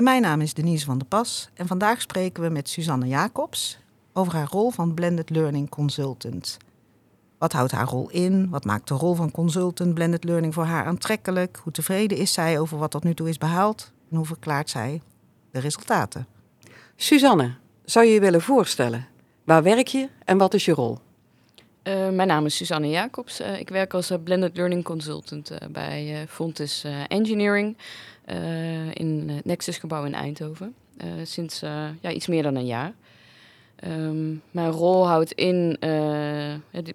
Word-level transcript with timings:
Mijn 0.00 0.22
naam 0.22 0.40
is 0.40 0.54
Denise 0.54 0.84
van 0.84 0.98
der 0.98 1.06
Pas 1.06 1.48
en 1.54 1.66
vandaag 1.66 2.00
spreken 2.00 2.42
we 2.42 2.48
met 2.48 2.68
Suzanne 2.68 3.06
Jacobs 3.06 3.78
over 4.12 4.34
haar 4.34 4.48
rol 4.50 4.70
van 4.70 4.94
Blended 4.94 5.30
Learning 5.30 5.68
Consultant. 5.68 6.56
Wat 7.38 7.52
houdt 7.52 7.72
haar 7.72 7.86
rol 7.86 8.10
in? 8.10 8.50
Wat 8.50 8.64
maakt 8.64 8.88
de 8.88 8.94
rol 8.94 9.14
van 9.14 9.30
consultant 9.30 9.94
Blended 9.94 10.24
Learning 10.24 10.54
voor 10.54 10.64
haar 10.64 10.84
aantrekkelijk? 10.84 11.60
Hoe 11.62 11.72
tevreden 11.72 12.18
is 12.18 12.32
zij 12.32 12.58
over 12.58 12.78
wat 12.78 12.90
tot 12.90 13.04
nu 13.04 13.14
toe 13.14 13.28
is 13.28 13.38
behaald? 13.38 13.92
En 14.10 14.16
hoe 14.16 14.26
verklaart 14.26 14.70
zij 14.70 15.02
de 15.50 15.58
resultaten? 15.58 16.26
Suzanne, 16.96 17.54
zou 17.84 18.06
je 18.06 18.12
je 18.12 18.20
willen 18.20 18.42
voorstellen? 18.42 19.06
Waar 19.44 19.62
werk 19.62 19.86
je 19.86 20.08
en 20.24 20.38
wat 20.38 20.54
is 20.54 20.64
je 20.64 20.72
rol? 20.72 20.98
Uh, 21.90 22.08
mijn 22.08 22.28
naam 22.28 22.46
is 22.46 22.56
Suzanne 22.56 22.88
Jacobs. 22.88 23.40
Uh, 23.40 23.58
ik 23.58 23.68
werk 23.68 23.94
als 23.94 24.10
uh, 24.10 24.18
Blended 24.24 24.56
Learning 24.56 24.84
Consultant 24.84 25.52
bij 25.70 26.26
Fontis 26.28 26.84
Engineering 27.08 27.76
in 28.92 29.28
het 29.28 29.44
Nexus 29.44 29.78
gebouw 29.78 30.04
in 30.04 30.14
Eindhoven. 30.14 30.74
sinds 31.22 31.60
ja, 32.00 32.10
iets 32.10 32.26
meer 32.26 32.42
dan 32.42 32.54
een 32.54 32.66
jaar. 32.66 32.92
Um, 33.84 34.42
mijn 34.50 34.70
rol 34.70 35.06
houdt 35.06 35.32
in, 35.32 35.78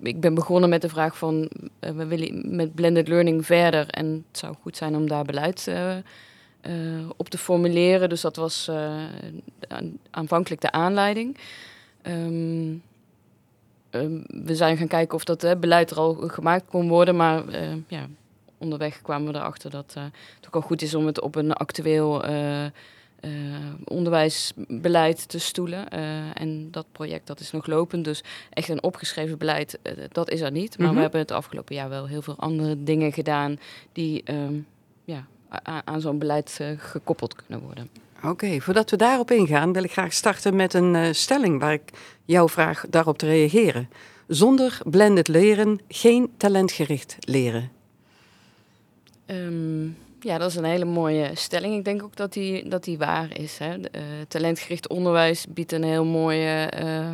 ik 0.02 0.20
ben 0.20 0.34
begonnen 0.34 0.70
met 0.70 0.82
de 0.82 0.90
vraag 0.90 1.18
van, 1.18 1.50
we 1.80 2.06
willen 2.06 2.56
met 2.56 2.76
blended 2.76 3.08
learning 3.08 3.46
verder 3.46 3.88
en 3.88 4.26
het 4.28 4.38
zou 4.38 4.56
goed 4.62 4.78
zijn 4.78 4.96
om 4.96 5.08
daar 5.08 5.24
beleid 5.24 5.70
op 7.18 7.30
te 7.30 7.38
formuleren. 7.38 8.10
Dus 8.10 8.22
dat 8.22 8.36
was 8.36 8.72
aanvankelijk 10.12 10.62
de 10.62 10.72
aanleiding. 10.72 11.38
Um, 12.08 12.14
Ehm, 12.16 12.95
we 14.28 14.56
zijn 14.56 14.78
gaan 14.78 14.88
kijken 14.88 15.16
of 15.16 15.24
dat 15.24 15.44
uh, 15.44 15.52
beleid 15.60 15.92
er 15.92 15.98
al 15.98 16.14
gemaakt 16.14 16.66
kon 16.68 16.88
worden. 16.88 17.16
Maar 17.16 17.48
uh, 17.48 17.74
ja, 17.88 18.08
onderweg 18.58 19.02
kwamen 19.02 19.32
we 19.32 19.38
erachter 19.40 19.70
dat 19.70 19.94
uh, 19.98 20.04
het 20.36 20.48
ook 20.48 20.56
al 20.56 20.62
goed 20.62 20.82
is 20.82 20.96
om 20.96 21.06
het 21.06 21.22
op 21.22 21.36
een 21.36 21.54
actueel 21.54 22.24
eh, 22.24 22.66
onderwijsbeleid 23.84 25.30
te 25.30 25.40
stoelen. 25.40 25.90
en 26.34 26.72
dat 26.72 26.86
project 26.92 27.28
dat 27.28 27.40
is 27.40 27.52
nog 27.52 27.68
lopend. 27.68 28.06
Dus 28.06 28.24
echt 28.50 28.70
een 28.70 28.84
opgeschreven 28.84 29.38
beleid, 29.38 29.80
dat 30.12 30.30
is 30.30 30.42
er 30.42 30.52
niet. 30.52 30.78
Maar 30.78 30.88
we 30.88 30.94
mhm. 30.94 31.02
hebben 31.02 31.20
het 31.20 31.32
afgelopen 31.32 31.76
jaar 31.76 31.90
wel 31.90 32.08
heel 32.08 32.22
veel 32.22 32.36
andere 32.38 32.84
dingen 32.84 33.14
gedaan 33.14 33.60
die 33.92 34.24
ehm, 34.24 34.56
ja, 35.04 35.26
aan 35.84 36.02
zo'n 36.02 36.20
beleid 36.20 36.60
gekoppeld 36.78 37.36
kunnen 37.36 37.60
worden. 37.60 37.90
Oké, 38.30 38.60
voordat 38.60 38.90
we 38.90 38.98
daarop 38.98 39.32
ingaan, 39.32 39.74
wil 39.74 39.84
ik 39.84 39.92
graag 39.92 40.14
starten 40.14 40.56
met 40.56 40.74
een 40.74 40.94
uh, 40.94 41.08
stelling 41.12 41.60
waar 41.60 41.74
ik 41.74 41.90
jou 42.26 42.50
vraag 42.50 42.86
daarop 42.90 43.18
te 43.18 43.26
reageren. 43.26 43.90
Zonder 44.28 44.80
blended 44.86 45.28
leren 45.28 45.80
geen 45.88 46.32
talentgericht 46.38 47.16
leren. 47.20 47.72
Um, 49.26 49.98
ja, 50.20 50.38
dat 50.38 50.50
is 50.50 50.56
een 50.56 50.64
hele 50.64 50.86
mooie 50.86 51.32
stelling. 51.34 51.76
Ik 51.76 51.86
denk 51.86 52.04
ook 52.04 52.16
dat 52.16 52.34
die, 52.34 52.68
dat 52.70 52.84
die 52.84 52.98
waar 52.98 53.38
is. 53.40 53.58
Hè. 53.58 53.78
Uh, 53.78 53.84
talentgericht 54.28 54.88
onderwijs 54.88 55.46
biedt 55.50 55.72
een 55.72 55.84
heel 55.84 56.06
mooie, 56.06 56.72
uh, 56.84 57.12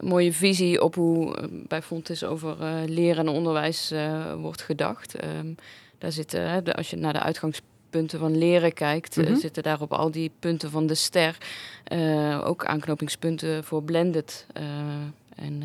mooie 0.00 0.32
visie 0.32 0.82
op 0.82 0.94
hoe 0.94 1.48
bij 1.50 1.82
Fontis 1.82 2.24
over 2.24 2.56
leren 2.86 3.26
en 3.26 3.32
onderwijs 3.32 3.92
wordt 4.36 4.62
gedacht. 4.62 5.24
Um, 5.24 5.54
daar 5.98 6.12
zitten, 6.12 6.64
als 6.74 6.90
je 6.90 6.96
naar 6.96 7.12
de 7.12 7.20
uitgangspunten 7.20 7.73
punten 7.98 8.18
van 8.18 8.38
leren 8.38 8.72
kijkt, 8.72 9.16
mm 9.16 9.36
zitten 9.36 9.62
daar 9.62 9.80
op 9.80 9.92
al 9.92 10.10
die 10.10 10.30
punten 10.38 10.70
van 10.70 10.86
de 10.86 10.94
ster 10.94 11.36
uh, 11.92 12.46
ook 12.46 12.64
aanknopingspunten 12.64 13.64
voor 13.64 13.82
blended. 13.82 14.46
Uh, 14.56 14.64
en 15.44 15.62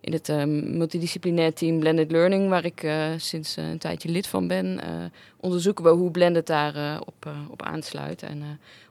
in 0.00 0.12
het 0.12 0.28
multidisciplinair 0.46 1.52
team 1.52 1.78
Blended 1.78 2.10
Learning, 2.10 2.48
waar 2.48 2.64
ik 2.64 2.88
sinds 3.16 3.56
een 3.56 3.78
tijdje 3.78 4.08
lid 4.08 4.26
van 4.26 4.48
ben, 4.48 4.80
onderzoeken 5.36 5.84
we 5.84 5.90
hoe 5.90 6.10
blended 6.10 6.46
daar 6.46 7.00
op, 7.00 7.28
op 7.50 7.62
aansluit. 7.62 8.22
En 8.22 8.42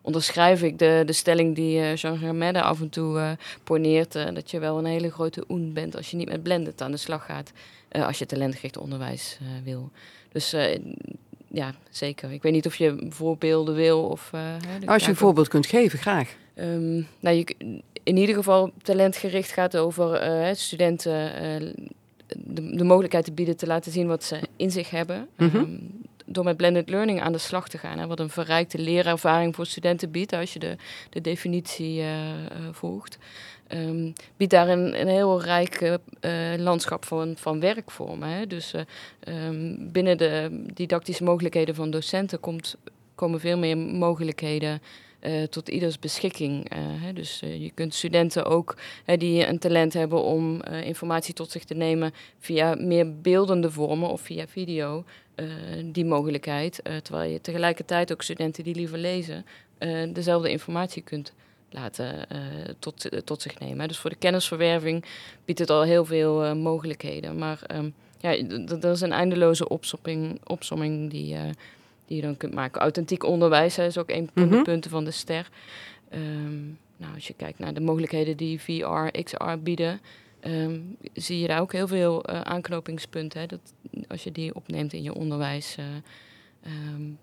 onderschrijf 0.01 0.61
ik 0.61 0.79
de, 0.79 1.03
de 1.05 1.13
stelling 1.13 1.55
die 1.55 1.93
Jean 1.93 2.17
Germette 2.17 2.61
af 2.61 2.81
en 2.81 2.89
toe 2.89 3.37
poneert, 3.63 4.13
dat 4.13 4.51
je 4.51 4.59
wel 4.59 4.77
een 4.77 4.85
hele 4.85 5.11
grote 5.11 5.43
oen 5.49 5.73
bent 5.73 5.95
als 5.95 6.11
je 6.11 6.17
niet 6.17 6.29
met 6.29 6.43
blended 6.43 6.81
aan 6.81 6.91
de 6.91 6.97
slag 6.97 7.25
gaat, 7.25 7.51
als 7.91 8.19
je 8.19 8.25
talentgericht 8.25 8.77
onderwijs 8.77 9.39
wil. 9.63 9.91
Dus 10.31 10.55
ja, 11.59 11.73
zeker. 11.89 12.31
Ik 12.31 12.41
weet 12.41 12.51
niet 12.51 12.65
of 12.65 12.75
je 12.75 13.05
voorbeelden 13.09 13.75
wil 13.75 14.03
of... 14.03 14.31
Uh, 14.35 14.41
Als 14.85 15.03
je 15.03 15.09
een 15.09 15.15
voorbeeld 15.15 15.47
kunt 15.47 15.65
geven, 15.65 15.99
graag. 15.99 16.35
Um, 16.55 17.07
nou, 17.19 17.35
je, 17.35 17.55
in 18.03 18.17
ieder 18.17 18.35
geval 18.35 18.71
talentgericht 18.81 19.51
gaat 19.51 19.77
over 19.77 20.29
uh, 20.47 20.53
studenten 20.53 21.43
uh, 21.61 21.73
de, 22.27 22.75
de, 22.75 22.83
mogelijkheid 22.83 23.25
te 23.25 23.31
bieden 23.31 23.57
te 23.57 23.67
laten 23.67 23.91
zien 23.91 24.07
wat 24.07 24.23
ze 24.23 24.39
in 24.55 24.71
zich 24.71 24.89
hebben. 24.89 25.27
Mm 25.37 25.49
-hmm. 25.49 25.59
um, 25.61 26.01
door 26.25 26.43
met 26.43 26.57
blended 26.57 26.89
learning 26.89 27.21
aan 27.21 27.31
de 27.31 27.37
slag 27.37 27.69
te 27.69 27.77
gaan. 27.77 27.99
Hè, 27.99 28.07
wat 28.07 28.19
een 28.19 28.29
verrijkte 28.29 28.79
leerervaring 28.79 29.55
voor 29.55 29.65
studenten 29.65 30.11
biedt, 30.11 30.33
als 30.33 30.53
je 30.53 30.59
de, 30.59 30.75
de 31.09 31.21
definitie 31.21 32.03
volgt 32.71 33.17
um, 33.74 34.13
biedt 34.38 34.52
daar 34.52 34.69
een, 34.69 35.07
heel 35.07 35.41
rijk 35.41 35.81
uh, 35.81 36.00
landschap 36.57 37.06
van, 37.06 37.34
van 37.38 37.59
werkvormen. 37.59 38.30
Hè. 38.30 38.47
Dus 38.47 38.74
uh, 38.74 38.81
um, 39.47 39.91
binnen 39.91 40.18
de 40.18 40.63
didactische 40.74 41.24
mogelijkheden 41.24 41.75
van 41.75 41.91
docenten 41.91 42.40
komt, 42.40 42.75
komen 43.16 43.40
veel 43.40 43.57
meer 43.57 43.78
mogelijkheden 43.78 44.81
tot 45.50 45.69
ieders 45.69 46.00
beschikking. 46.00 46.74
Hè. 46.75 47.13
Dus 47.13 47.40
je 47.40 47.72
kunt 47.74 47.94
studenten 47.94 48.46
ook 48.46 48.78
die 49.18 49.47
een 49.47 49.59
talent 49.59 49.94
hebben 49.94 50.24
om 50.24 50.62
informatie 50.63 51.34
tot 51.34 51.51
zich 51.51 51.63
te 51.63 51.74
nemen 51.74 52.12
via 52.40 52.75
meer 52.75 53.22
beeldende 53.22 53.72
vormen 53.72 54.09
of 54.09 54.22
via 54.22 54.47
video, 54.47 55.03
die 55.86 56.06
mogelijkheid. 56.06 56.81
terwijl 57.03 57.31
je 57.31 57.41
tegelijkertijd 57.41 58.12
ook 58.12 58.22
studenten 58.22 58.63
die 58.63 58.75
liever 58.75 58.97
lezen, 58.97 59.46
dezelfde 60.13 60.51
informatie 60.51 61.01
kunt 61.01 61.34
laten 61.69 62.25
uh, 62.31 62.40
tot, 62.80 63.13
uh, 63.13 63.19
tot 63.19 63.41
zich 63.41 63.59
nemen. 63.59 63.88
Dus 63.88 63.97
voor 63.97 64.09
de 64.09 64.16
kennisverwerving 64.16 65.06
biedt 65.46 65.59
het 65.59 65.69
al 65.69 65.84
heel 65.84 66.06
veel 66.06 66.46
uh, 66.46 66.53
mogelijkheden. 66.53 67.38
Maar 67.38 67.62
um, 67.75 67.94
ja, 68.19 68.44
dat 68.66 68.84
is 68.84 69.02
een 69.02 69.12
eindeloze 69.12 69.68
opsomming, 69.68 70.40
opsomming 70.46 71.09
die, 71.09 71.38
die 72.06 72.16
je 72.16 72.22
dan 72.22 72.38
kunt 72.38 72.53
maken. 72.53 72.81
Authentiek 72.81 73.24
onderwijs 73.24 73.78
is 73.78 73.97
ook 73.97 74.09
een 74.09 74.30
van 74.34 74.44
mm 74.44 74.50
-hmm. 74.50 74.57
de 74.57 74.63
punten 74.63 74.91
van 74.91 75.03
de 75.03 75.12
ster. 75.12 75.50
Um, 76.13 76.78
nou, 76.97 77.13
als 77.13 77.28
je 77.28 77.34
kijkt 77.34 77.59
naar 77.59 77.74
de 77.74 77.81
mogelijkheden 77.81 78.38
die 78.38 78.62
VR, 78.62 79.22
XR 79.24 79.57
bieden, 79.63 80.01
um, 80.41 80.97
zie 81.13 81.40
je 81.40 81.47
daar 81.47 81.62
ook 81.62 81.72
heel 81.72 81.88
veel 81.88 82.28
aanknopingspunten. 82.28 83.40
Hè? 83.40 83.46
Dat, 83.46 83.74
als 84.07 84.24
je 84.24 84.31
die 84.31 84.56
opneemt 84.56 84.94
in 84.94 85.03
je 85.03 85.13
onderwijs, 85.13 85.75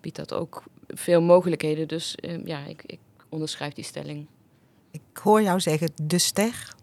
biedt 0.00 0.16
dat 0.16 0.34
ook 0.34 0.62
veel 0.88 1.22
mogelijkheden. 1.22 1.88
Dus 1.88 2.14
ja, 2.44 2.64
ik, 2.64 2.82
ik 2.86 2.98
onderschrijf 3.28 3.72
die 3.72 3.84
stelling. 3.84 4.26
Ik 4.96 5.18
hoor 5.22 5.42
jou 5.42 5.60
zeggen 5.60 5.90
de 6.02 6.18
ster. 6.18 6.74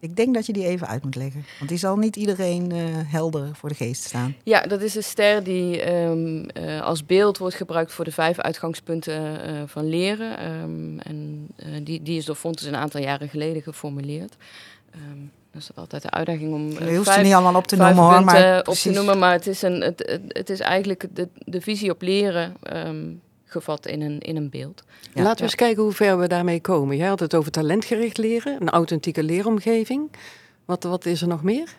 Ik 0.00 0.16
denk 0.16 0.34
dat 0.34 0.46
je 0.46 0.52
die 0.52 0.66
even 0.66 0.86
uit 0.86 1.04
moet 1.04 1.14
leggen. 1.14 1.44
Want 1.58 1.70
die 1.70 1.78
zal 1.78 1.96
niet 1.96 2.16
iedereen 2.16 2.72
uh, 2.72 2.84
helder 3.04 3.50
voor 3.52 3.68
de 3.68 3.74
geest 3.74 4.04
staan. 4.04 4.36
Ja, 4.42 4.60
dat 4.60 4.80
is 4.80 4.94
een 4.94 5.02
ster 5.02 5.44
die 5.44 5.92
um, 5.92 6.46
uh, 6.58 6.80
als 6.80 7.06
beeld 7.06 7.38
wordt 7.38 7.54
gebruikt 7.54 7.92
voor 7.92 8.04
de 8.04 8.12
vijf 8.12 8.38
uitgangspunten 8.38 9.22
uh, 9.22 9.62
van 9.66 9.88
leren. 9.88 10.62
Um, 10.62 10.98
en 11.00 11.48
die, 11.84 12.02
die 12.02 12.18
is 12.18 12.24
door 12.24 12.34
Fontes 12.34 12.66
een 12.66 12.76
aantal 12.76 13.00
jaren 13.00 13.28
geleden 13.28 13.62
geformuleerd. 13.62 14.36
Um, 14.94 15.30
dat 15.52 15.62
is 15.62 15.70
altijd 15.74 16.02
de 16.02 16.10
uitdaging 16.10 16.54
om. 16.54 16.70
Je 16.70 16.94
hoeft 16.94 17.04
vijf, 17.04 17.18
ze 17.18 17.24
niet 17.24 17.32
allemaal 17.32 17.56
op 17.56 17.66
te 17.66 17.76
noemen 17.76 17.96
hoor. 17.96 18.24
Maar 18.24 18.58
op 18.58 18.74
te 18.74 18.90
noemen, 18.90 19.18
maar 19.18 19.32
het 19.32 19.46
is, 19.46 19.62
een, 19.62 19.80
het, 19.80 20.20
het 20.28 20.50
is 20.50 20.60
eigenlijk 20.60 21.06
de, 21.12 21.28
de 21.44 21.60
visie 21.60 21.90
op 21.90 22.02
leren 22.02 22.56
gevat 23.46 23.86
in 23.86 24.00
een, 24.00 24.20
in 24.20 24.36
een 24.36 24.50
beeld. 24.50 24.84
Ja, 25.14 25.22
Laten 25.22 25.36
we 25.36 25.42
eens 25.42 25.54
kijken 25.54 25.82
hoe 25.82 25.92
ver 25.92 26.18
we 26.18 26.26
daarmee 26.26 26.60
komen. 26.60 26.96
Jij 26.96 27.08
had 27.08 27.20
het 27.20 27.34
over 27.34 27.50
talentgericht 27.50 28.18
leren, 28.18 28.60
een 28.60 28.70
authentieke 28.70 29.22
leeromgeving. 29.22 30.10
Wat, 30.64 30.82
wat 30.82 31.06
is 31.06 31.22
er 31.22 31.28
nog 31.28 31.42
meer? 31.42 31.74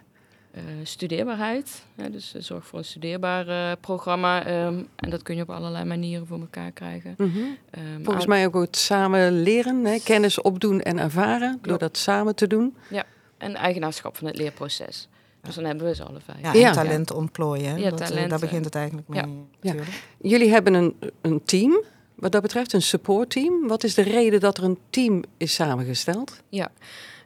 Uh, 0.56 0.64
studeerbaarheid. 0.84 1.86
dus 2.12 2.36
uh, 2.36 2.42
zorg 2.42 2.66
voor 2.66 2.80
een 2.80 2.86
studeerbaar 2.86 3.48
uh, 3.48 3.72
programma. 3.82 4.66
Um, 4.66 4.88
en 4.96 5.10
dat 5.10 5.22
kun 5.22 5.36
je 5.36 5.42
op 5.42 5.50
allerlei 5.50 5.86
manieren 5.86 6.28
voor 6.28 6.40
elkaar 6.40 6.72
krijgen. 6.72 7.16
Mm 7.18 7.32
-hmm. 7.32 7.58
um, 7.96 8.04
Volgens 8.04 8.26
mij 8.26 8.46
ook 8.46 8.54
het 8.54 8.78
samen 8.78 9.42
leren, 9.42 9.86
hè? 9.86 10.00
kennis 10.04 10.42
opdoen 10.42 10.82
en 10.82 11.00
ervaren. 11.00 11.50
Klopt. 11.50 11.68
Door 11.68 11.78
dat 11.78 11.98
samen 11.98 12.36
te 12.36 12.48
doen. 12.48 12.76
Ja, 12.90 13.04
en 13.38 13.56
eigenaarschap 13.56 14.18
van 14.18 14.28
het 14.28 14.38
leerproces. 14.38 15.08
Dus 15.48 15.56
dan 15.56 15.66
hebben 15.66 15.88
we 15.88 15.96
ze 15.96 16.04
alle 16.04 16.20
vijf. 16.20 16.42
Ja, 16.42 16.54
en 16.54 16.60
ja. 16.60 16.72
talent 16.72 17.12
ontplooien. 17.12 17.80
Ja, 17.80 17.90
dat, 17.90 18.08
talent, 18.08 18.30
daar 18.30 18.40
begint 18.40 18.66
het 18.66 18.76
eigenlijk 18.76 19.08
mee. 19.08 19.46
Ja. 19.62 19.74
Jullie 20.22 20.50
hebben 20.50 20.74
een, 20.74 20.96
een 21.22 21.42
team 21.46 21.84
wat 22.16 22.32
dat 22.32 22.42
betreft 22.42 22.74
een 22.74 22.82
supportteam. 22.82 23.68
Wat 23.68 23.84
is 23.84 23.94
de 23.94 24.02
reden 24.02 24.40
dat 24.40 24.58
er 24.58 24.64
een 24.64 24.78
team 24.90 25.24
is 25.38 25.54
samengesteld? 25.54 26.42
Ja, 26.50 26.72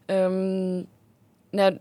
um, 0.06 0.86
nou, 1.52 1.78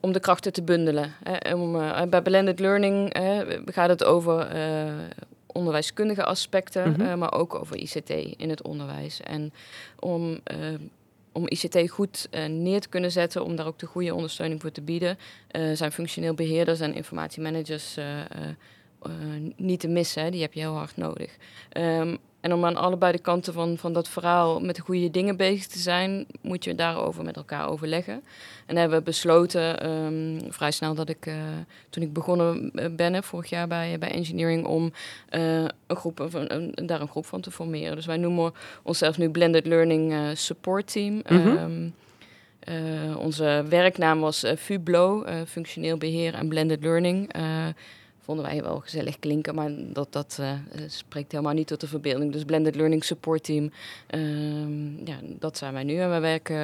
om 0.00 0.12
de 0.12 0.20
krachten 0.20 0.52
te 0.52 0.62
bundelen. 0.62 1.12
Hè. 1.22 1.54
Om, 1.54 1.76
uh, 1.76 2.02
bij 2.02 2.22
blended 2.22 2.60
learning 2.60 3.16
gaat 3.64 3.88
het 3.88 4.04
over 4.04 4.56
uh, 4.56 4.92
onderwijskundige 5.46 6.24
aspecten, 6.24 6.88
mm 6.88 6.94
-hmm. 6.94 7.18
maar 7.18 7.32
ook 7.32 7.54
over 7.54 7.76
ICT 7.76 8.10
in 8.36 8.50
het 8.50 8.62
onderwijs. 8.62 9.20
En 9.20 9.52
om 9.98 10.40
om 11.32 11.48
ICT 11.48 11.90
goed 11.90 12.28
uh, 12.30 12.46
neer 12.46 12.80
te 12.80 12.88
kunnen 12.88 13.12
zetten, 13.12 13.44
om 13.44 13.56
daar 13.56 13.66
ook 13.66 13.78
de 13.78 13.86
goede 13.86 14.14
ondersteuning 14.14 14.60
voor 14.60 14.72
te 14.72 14.82
bieden, 14.82 15.18
uh, 15.52 15.72
zijn 15.72 15.92
functioneel 15.92 16.34
beheerders 16.34 16.80
en 16.80 16.94
informatiemanagers 16.94 17.96
uh, 17.98 18.04
niet 19.56 19.80
te 19.80 19.88
missen. 19.88 20.32
Die 20.32 20.40
heb 20.40 20.52
je 20.52 20.60
heel 20.60 20.76
hard 20.76 20.96
nodig. 20.96 21.36
Um, 21.76 22.18
en 22.42 22.52
om 22.52 22.64
aan 22.64 22.76
allebei 22.76 23.12
de 23.12 23.18
kanten 23.18 23.52
van, 23.52 23.78
van 23.78 23.92
dat 23.92 24.08
verhaal 24.08 24.60
met 24.60 24.76
de 24.76 24.82
goede 24.82 25.10
dingen 25.10 25.36
bezig 25.36 25.66
te 25.66 25.78
zijn, 25.78 26.26
moet 26.40 26.64
je 26.64 26.74
daarover 26.74 27.24
met 27.24 27.36
elkaar 27.36 27.68
overleggen. 27.68 28.22
En 28.66 28.76
hebben 28.76 28.98
we 28.98 29.04
besloten 29.04 29.90
um, 29.90 30.40
vrij 30.48 30.70
snel 30.70 30.94
dat 30.94 31.08
ik, 31.08 31.26
uh, 31.26 31.34
toen 31.90 32.02
ik 32.02 32.12
begonnen 32.12 32.72
ben, 32.96 33.22
vorig 33.22 33.50
jaar 33.50 33.68
bij, 33.68 33.98
bij 33.98 34.10
engineering, 34.10 34.66
om 34.66 34.92
uh, 35.30 35.64
een 35.86 35.96
groep, 35.96 36.18
een, 36.18 36.54
een, 36.54 36.86
daar 36.86 37.00
een 37.00 37.08
groep 37.08 37.26
van 37.26 37.40
te 37.40 37.50
formeren. 37.50 37.96
Dus 37.96 38.06
wij 38.06 38.16
noemen 38.16 38.52
onszelf 38.82 39.18
nu 39.18 39.30
Blended 39.30 39.66
Learning 39.66 40.12
uh, 40.12 40.20
Support 40.34 40.92
Team. 40.92 41.14
Mm 41.14 41.22
-hmm. 41.42 41.56
um, 41.56 41.94
onze 43.16 43.64
werknaam 43.68 44.20
was 44.20 44.44
FUBLO, 44.58 45.24
functioneel 45.46 45.96
beheer 45.96 46.34
en 46.34 46.48
blended 46.48 46.82
learning 46.82 47.32
vonden 48.24 48.44
wij 48.44 48.62
wel 48.62 48.80
gezellig 48.80 49.18
klinken, 49.18 49.54
maar 49.54 49.70
dat, 49.76 50.12
dat 50.12 50.38
uh, 50.40 50.52
spreekt 50.86 51.32
helemaal 51.32 51.54
niet 51.54 51.66
tot 51.66 51.80
de 51.80 51.86
verbeelding. 51.86 52.32
Dus 52.32 52.44
Blended 52.44 52.74
Learning 52.74 53.04
Support 53.04 53.44
Team, 53.44 53.70
uh, 54.14 55.06
ja, 55.06 55.18
dat 55.22 55.56
zijn 55.56 55.72
wij 55.72 55.84
nu. 55.84 55.96
En 55.96 56.10
we 56.10 56.18
werken, 56.18 56.56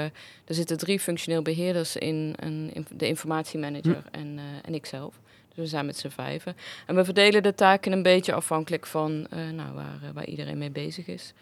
er 0.44 0.54
zitten 0.54 0.78
drie 0.78 1.00
functioneel 1.00 1.42
beheerders 1.42 1.96
in, 1.96 2.34
een, 2.36 2.86
de 2.90 3.06
informatiemanager 3.06 4.02
hm. 4.10 4.18
en, 4.18 4.26
uh, 4.36 4.42
en 4.62 4.74
ikzelf. 4.74 5.20
Dus 5.48 5.56
we 5.56 5.66
zijn 5.66 5.86
met 5.86 5.96
z'n 5.96 6.08
vijven. 6.08 6.56
En 6.86 6.94
we 6.94 7.04
verdelen 7.04 7.42
de 7.42 7.54
taken 7.54 7.92
een 7.92 8.02
beetje 8.02 8.32
afhankelijk 8.32 8.86
van 8.86 9.26
nou, 9.30 9.74
waar, 9.74 10.00
waar 10.14 10.26
iedereen 10.26 10.58
mee 10.58 10.70
bezig 10.70 11.06
is. 11.06 11.32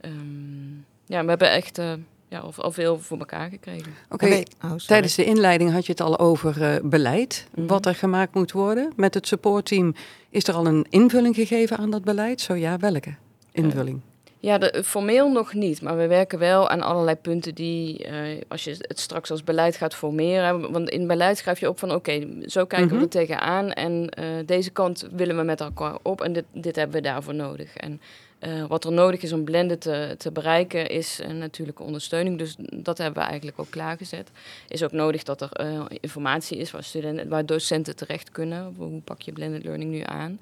Um, 0.00 0.84
ja, 1.06 1.22
we 1.22 1.28
hebben 1.28 1.50
echt 1.50 1.80
ja, 2.28 2.42
of 2.42 2.58
al 2.58 2.72
veel 2.72 2.98
voor 2.98 3.18
elkaar 3.18 3.50
gekregen. 3.50 3.94
Oké, 4.10 4.24
okay. 4.24 4.46
oh, 4.64 4.74
tijdens 4.74 5.14
de 5.14 5.24
inleiding 5.24 5.72
had 5.72 5.86
je 5.86 5.92
het 5.92 6.00
al 6.00 6.18
over 6.18 6.62
uh, 6.62 6.76
beleid, 6.82 7.46
mm 7.48 7.54
-hmm. 7.54 7.66
wat 7.66 7.86
er 7.86 7.94
gemaakt 7.94 8.34
moet 8.34 8.52
worden. 8.52 8.92
Met 8.96 9.14
het 9.14 9.26
supportteam 9.26 9.94
is 10.30 10.48
er 10.48 10.54
al 10.54 10.66
een 10.66 10.86
invulling 10.90 11.34
gegeven 11.34 11.76
aan 11.76 11.90
dat 11.90 12.04
beleid? 12.04 12.40
Zo 12.40 12.54
ja, 12.54 12.76
welke 12.76 13.14
invulling? 13.52 13.96
Uh, 13.96 14.14
ja, 14.38 14.58
de, 14.58 14.82
formeel 14.84 15.32
nog 15.32 15.54
niet, 15.54 15.82
maar 15.82 15.96
we 15.96 16.06
werken 16.06 16.38
wel 16.38 16.68
aan 16.68 16.82
allerlei 16.82 17.16
punten 17.16 17.54
die, 17.54 18.08
uh, 18.08 18.40
als 18.48 18.64
je 18.64 18.76
het 18.78 19.00
straks 19.00 19.30
als 19.30 19.44
beleid 19.44 19.76
gaat 19.76 19.94
formeren, 19.94 20.72
want 20.72 20.90
in 20.90 21.06
beleid 21.06 21.38
schrijf 21.38 21.60
je 21.60 21.68
op 21.68 21.78
van 21.78 21.92
oké, 21.92 21.98
okay, 21.98 22.42
zo 22.46 22.64
kijken 22.64 22.86
mm 22.86 22.88
-hmm. 22.88 22.98
we 22.98 23.18
er 23.18 23.26
tegenaan 23.26 23.72
en 23.72 24.10
deze 24.46 24.70
kant 24.70 25.08
willen 25.12 25.36
we 25.36 25.42
met 25.42 25.60
elkaar 25.60 25.98
op 26.02 26.20
en 26.20 26.32
dit, 26.32 26.44
dit 26.52 26.76
hebben 26.76 26.96
we 26.96 27.02
daarvoor 27.02 27.34
nodig. 27.34 27.76
En 27.76 28.00
uh, 28.46 28.66
wat 28.66 28.84
er 28.84 28.92
nodig 28.92 29.22
is 29.22 29.32
om 29.32 29.44
blenden 29.44 29.78
te, 29.78 30.14
te 30.18 30.30
bereiken, 30.30 30.88
is 30.88 31.20
uh, 31.20 31.28
natuurlijke 31.28 31.82
ondersteuning. 31.82 32.38
Dus 32.38 32.56
dat 32.58 32.98
hebben 32.98 33.22
we 33.22 33.28
eigenlijk 33.28 33.58
ook 33.58 33.70
klaargezet. 33.70 34.30
Is 34.68 34.82
ook 34.82 34.92
nodig 34.92 35.22
dat 35.22 35.40
er 35.40 35.50
uh, 35.60 35.84
informatie 36.00 36.58
is 36.58 36.70
waar, 36.70 36.84
studenten, 36.84 37.28
waar 37.28 37.46
docenten 37.46 37.96
terecht 37.96 38.30
kunnen. 38.30 38.74
Hoe 38.76 39.00
pak 39.00 39.22
je 39.22 39.32
blended 39.32 39.64
learning 39.64 39.90
nu 39.90 40.02
aan? 40.04 40.40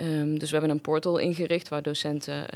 Um, 0.00 0.38
dus 0.38 0.50
we 0.50 0.56
hebben 0.56 0.74
een 0.74 0.80
portal 0.80 1.18
ingericht 1.18 1.68
waar 1.68 1.82
docenten 1.82 2.46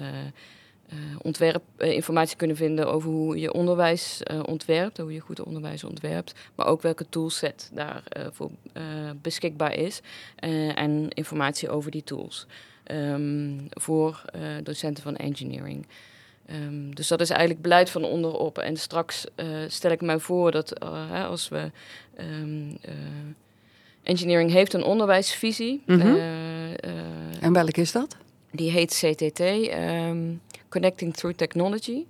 ontwerp, 1.22 1.62
informatie 1.78 2.36
kunnen 2.36 2.56
vinden 2.56 2.92
over 2.92 3.10
hoe 3.10 3.38
je 3.38 3.52
onderwijs 3.52 4.22
ontwerpt, 4.44 4.98
hoe 4.98 5.12
je 5.12 5.20
goed 5.20 5.42
onderwijs 5.42 5.84
ontwerpt, 5.84 6.34
maar 6.54 6.66
ook 6.66 6.82
welke 6.82 7.08
toolset 7.08 7.70
daarvoor 7.74 8.50
beschikbaar 9.22 9.74
is 9.74 10.00
en 10.74 11.08
informatie 11.08 11.70
over 11.70 11.90
die 11.90 12.04
tools 12.04 12.46
um, 12.92 13.68
voor 13.70 14.22
uh, 14.36 14.40
docenten 14.62 15.02
van 15.02 15.16
engineering. 15.16 15.86
Um, 16.50 16.94
dus 16.94 17.08
dat 17.08 17.20
is 17.20 17.30
eigenlijk 17.30 17.62
beleid 17.62 17.90
van 17.90 18.04
onderop. 18.04 18.58
En 18.58 18.76
straks 18.76 19.26
uh, 19.36 19.46
stel 19.68 19.90
ik 19.90 20.00
mij 20.00 20.18
voor 20.18 20.50
dat 20.50 20.82
uh, 20.82 21.28
als 21.28 21.48
we. 21.48 21.70
Um, 22.20 22.78
engineering 24.02 24.50
heeft 24.50 24.72
een 24.72 24.84
onderwijsvisie. 24.84 25.82
Mm 25.86 26.00
-hmm. 26.00 26.16
en 27.40 27.52
welke 27.52 27.80
is 27.80 27.92
dat? 27.92 28.16
Die 28.50 28.70
heet 28.70 29.02
CTT, 29.04 29.42
Connecting 30.68 31.14
Through 31.14 31.36
Technology. 31.36 32.04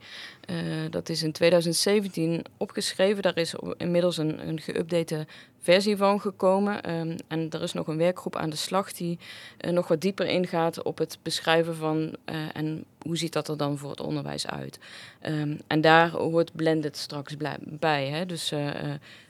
Uh, 0.50 0.56
dat 0.90 1.08
is 1.08 1.22
in 1.22 1.32
2017 1.32 2.44
opgeschreven. 2.56 3.22
Daar 3.22 3.36
is 3.36 3.54
inmiddels 3.76 4.16
een, 4.16 4.48
een 4.48 4.60
geüpdate 4.60 5.26
versie 5.62 5.96
van 5.96 6.20
gekomen. 6.20 6.90
Um, 6.90 7.16
en 7.28 7.50
er 7.50 7.62
is 7.62 7.72
nog 7.72 7.86
een 7.86 7.96
werkgroep 7.96 8.36
aan 8.36 8.50
de 8.50 8.56
slag 8.56 8.92
die 8.92 9.18
uh, 9.60 9.70
nog 9.70 9.88
wat 9.88 10.00
dieper 10.00 10.26
ingaat 10.26 10.82
op 10.82 10.98
het 10.98 11.18
beschrijven 11.22 11.76
van 11.76 12.14
uh, 12.26 12.36
en 12.52 12.84
hoe 13.02 13.16
ziet 13.16 13.32
dat 13.32 13.48
er 13.48 13.56
dan 13.56 13.78
voor 13.78 13.90
het 13.90 14.00
onderwijs 14.00 14.46
uit. 14.46 14.78
Um, 15.22 15.60
en 15.66 15.80
daar 15.80 16.10
hoort 16.10 16.56
blended 16.56 16.96
straks 16.96 17.36
bij. 17.62 18.06
Hè? 18.06 18.26
Dus 18.26 18.52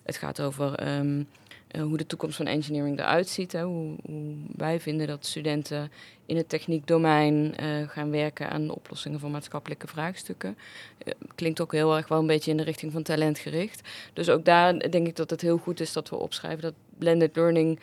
het 0.02 0.16
gaat 0.16 0.40
over 0.40 0.96
um, 0.98 1.28
uh, 1.72 1.82
hoe 1.82 1.96
de 1.96 2.06
toekomst 2.06 2.36
van 2.36 2.46
engineering 2.46 2.98
eruit 2.98 3.28
ziet. 3.28 3.52
Hè. 3.52 3.62
Hoe, 3.62 3.96
hoe, 4.06 4.34
wij 4.56 4.80
vinden 4.80 5.06
dat 5.06 5.26
studenten 5.26 5.90
in 6.26 6.36
het 6.36 6.48
techniekdomein 6.48 7.54
uh, 7.60 7.88
gaan 7.88 8.10
werken 8.10 8.50
aan 8.50 8.70
oplossingen 8.70 9.20
van 9.20 9.30
maatschappelijke 9.30 9.86
vraagstukken. 9.86 10.58
Uh, 11.04 11.14
klinkt 11.34 11.60
ook 11.60 11.72
heel 11.72 11.96
erg 11.96 12.08
wel 12.08 12.18
een 12.18 12.26
beetje 12.26 12.50
in 12.50 12.56
de 12.56 12.62
richting 12.62 12.92
van 12.92 13.02
talentgericht. 13.02 13.88
Dus 14.12 14.28
ook 14.28 14.44
daar 14.44 14.90
denk 14.90 15.06
ik 15.06 15.16
dat 15.16 15.30
het 15.30 15.40
heel 15.40 15.58
goed 15.58 15.80
is 15.80 15.92
dat 15.92 16.08
we 16.08 16.16
opschrijven 16.16 16.62
dat 16.62 16.74
blended 16.98 17.36
learning 17.36 17.80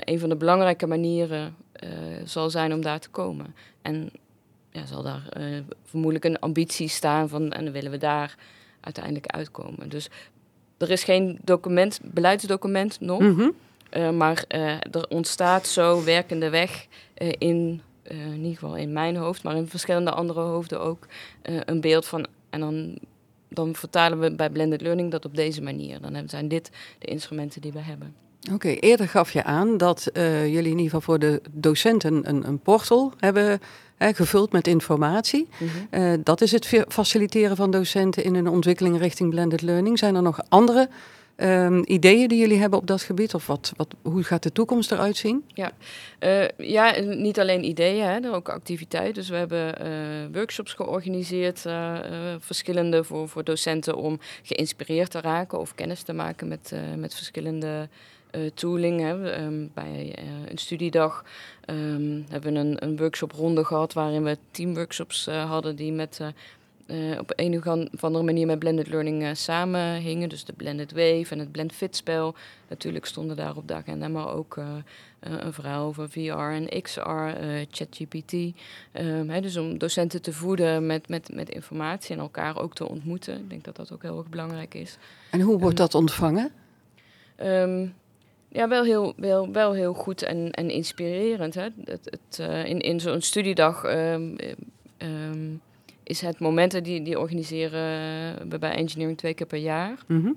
een 0.00 0.18
van 0.18 0.28
de 0.28 0.36
belangrijke 0.36 0.86
manieren 0.86 1.56
zal 2.24 2.50
zijn 2.50 2.72
om 2.72 2.80
daar 2.80 3.00
te 3.00 3.08
komen. 3.08 3.54
En 3.82 4.10
ja, 4.70 4.86
zal 4.86 5.02
daar 5.02 5.22
vermoedelijk 5.84 6.24
een 6.24 6.38
ambitie 6.38 6.88
staan 6.88 7.28
van 7.28 7.52
en 7.52 7.64
dan 7.64 7.72
willen 7.72 7.90
we 7.90 7.98
daar 7.98 8.36
uiteindelijk 8.80 9.26
uitkomen. 9.26 9.88
Dus 9.88 10.08
er 10.82 10.90
is 10.90 11.04
geen 11.04 11.38
document, 11.42 12.00
beleidsdocument 12.02 13.00
nog. 13.00 13.20
Mm 13.20 13.34
-hmm. 13.34 13.54
uh, 13.96 14.10
maar 14.10 14.44
uh, 14.48 14.70
er 14.70 15.08
ontstaat 15.08 15.66
zo 15.66 16.04
werkende 16.04 16.50
weg 16.50 16.86
uh, 17.18 17.28
in, 17.28 17.82
in 18.02 18.36
ieder 18.36 18.52
geval 18.52 18.76
in 18.76 18.92
mijn 18.92 19.16
hoofd, 19.16 19.42
maar 19.42 19.56
in 19.56 19.68
verschillende 19.68 20.10
andere 20.10 20.40
hoofden 20.40 20.80
ook, 20.80 21.06
een 21.42 21.80
beeld 21.80 22.06
van. 22.06 22.26
En 22.50 22.60
dan, 22.60 22.98
dan 23.48 23.74
vertalen 23.74 24.20
we 24.20 24.34
bij 24.34 24.50
blended 24.50 24.80
learning 24.80 25.10
dat 25.10 25.24
op 25.24 25.36
deze 25.36 25.62
manier. 25.62 26.00
Dan 26.00 26.28
zijn 26.28 26.48
dit 26.48 26.70
de 26.98 27.06
instrumenten 27.06 27.60
die 27.60 27.72
we 27.72 27.80
hebben. 27.80 28.14
Oké, 28.44 28.54
okay, 28.54 28.74
eerder 28.74 29.08
gaf 29.08 29.32
je 29.32 29.44
aan 29.44 29.76
dat 29.76 30.10
jullie 30.14 30.56
in 30.56 30.64
ieder 30.64 30.84
geval 30.84 31.00
voor 31.00 31.18
de 31.18 31.42
docenten 31.50 32.28
een, 32.28 32.48
een 32.48 32.58
portal 32.58 33.12
hebben 33.18 33.60
gevuld 34.10 34.52
met 34.52 34.66
informatie. 34.66 35.48
Mm 35.58 35.68
-hmm. 35.68 36.02
uh, 36.02 36.18
dat 36.24 36.40
is 36.40 36.52
het 36.52 36.84
faciliteren 36.88 37.56
van 37.56 37.70
docenten 37.70 38.24
in 38.24 38.34
een 38.34 38.48
ontwikkeling 38.48 38.98
richting 38.98 39.30
blended 39.30 39.62
learning. 39.62 39.98
Zijn 39.98 40.14
er 40.14 40.22
nog 40.22 40.40
andere 40.48 40.88
um, 41.36 41.82
ideeën 41.86 42.28
die 42.28 42.38
jullie 42.38 42.58
hebben 42.58 42.78
op 42.78 42.86
dat 42.86 43.02
gebied? 43.02 43.34
Of 43.34 43.46
wat, 43.46 43.72
wat, 43.76 43.94
hoe 44.02 44.22
gaat 44.22 44.42
de 44.42 44.52
toekomst 44.52 44.92
eruit 44.92 45.16
zien? 45.16 45.44
Ja, 45.46 45.72
uh, 46.20 46.48
ja 46.56 47.00
niet 47.00 47.40
alleen 47.40 47.64
ideeën, 47.64 48.04
hè, 48.04 48.34
ook 48.34 48.48
activiteiten. 48.48 49.14
Dus 49.14 49.28
we 49.28 49.36
hebben 49.36 49.74
uh, 49.86 49.88
workshops 50.32 50.72
georganiseerd, 50.72 51.64
verschillende 52.38 53.04
voor, 53.04 53.28
voor 53.28 53.44
docenten 53.44 53.96
om 53.96 54.18
geïnspireerd 54.42 55.10
te 55.10 55.20
raken 55.20 55.58
of 55.58 55.74
kennis 55.74 56.02
te 56.02 56.12
maken 56.12 56.48
met, 56.48 56.72
met 56.96 57.14
verschillende 57.14 57.88
tooling. 58.54 59.00
Hè. 59.00 59.42
Um, 59.44 59.70
bij 59.74 60.16
uh, 60.18 60.50
een 60.50 60.58
studiedag 60.58 61.24
um, 61.70 62.24
hebben 62.28 62.52
we 62.52 62.58
een, 62.58 62.84
een 62.84 62.96
workshopronde 62.96 63.64
gehad 63.64 63.92
waarin 63.92 64.24
we 64.24 64.38
teamworkshops 64.50 65.28
uh, 65.28 65.50
hadden 65.50 65.76
die 65.76 65.92
met, 65.92 66.20
op 67.18 67.32
een 67.36 67.58
of 67.92 68.04
andere 68.04 68.24
manier 68.24 68.46
met 68.46 68.58
blended 68.58 68.88
learning 68.88 69.36
samenhingen. 69.36 70.28
Dus 70.28 70.44
de 70.44 70.52
blended 70.52 70.92
wave 70.92 71.26
en 71.28 71.38
het 71.38 71.52
blend 71.52 71.72
fit 71.72 71.96
spel. 71.96 72.34
Natuurlijk 72.68 73.06
stonden 73.06 73.36
daar 73.36 73.56
op 73.56 73.68
de 73.68 73.74
agenda, 73.74 74.08
maar 74.08 74.34
ook 74.34 74.56
een 75.20 75.52
verhaal 75.52 75.86
over 75.86 76.10
VR 76.10 76.30
en 76.30 76.82
XR, 76.82 77.00
ChatGPT. 77.70 78.32
Um, 78.92 79.40
dus 79.40 79.56
om 79.56 79.78
docenten 79.78 80.22
te 80.22 80.32
voeden 80.32 80.86
met, 80.86 81.08
met, 81.08 81.34
met 81.34 81.48
informatie 81.48 82.14
en 82.14 82.20
elkaar 82.20 82.58
ook 82.58 82.74
te 82.74 82.88
ontmoeten. 82.88 83.38
Ik 83.38 83.50
denk 83.50 83.64
dat 83.64 83.76
dat 83.76 83.92
ook 83.92 84.02
heel 84.02 84.18
erg 84.18 84.28
belangrijk 84.28 84.74
is. 84.74 84.96
En 85.30 85.40
hoe 85.40 85.58
wordt 85.58 85.76
dat 85.76 85.94
ontvangen? 85.94 86.52
Um, 87.42 87.94
ja, 88.52 88.68
wel 88.68 88.84
heel, 88.84 89.12
wel, 89.16 89.52
wel 89.52 89.72
heel 89.72 89.94
goed 89.94 90.22
en, 90.22 90.50
en 90.50 90.70
inspirerend. 90.70 91.54
Hè? 91.54 91.68
Het, 91.84 92.04
het, 92.04 92.38
uh, 92.40 92.64
in 92.64 92.80
in 92.80 93.00
zo'n 93.00 93.20
studiedag 93.20 93.84
um, 93.84 94.36
um, 94.98 95.60
is 96.02 96.20
het 96.20 96.38
momenten 96.38 96.82
die, 96.82 97.02
die 97.02 97.18
organiseren 97.18 98.48
we 98.48 98.58
bij 98.58 98.74
Engineering 98.74 99.18
twee 99.18 99.34
keer 99.34 99.46
per 99.46 99.58
jaar. 99.58 99.98
Mm 100.06 100.22
-hmm. 100.22 100.36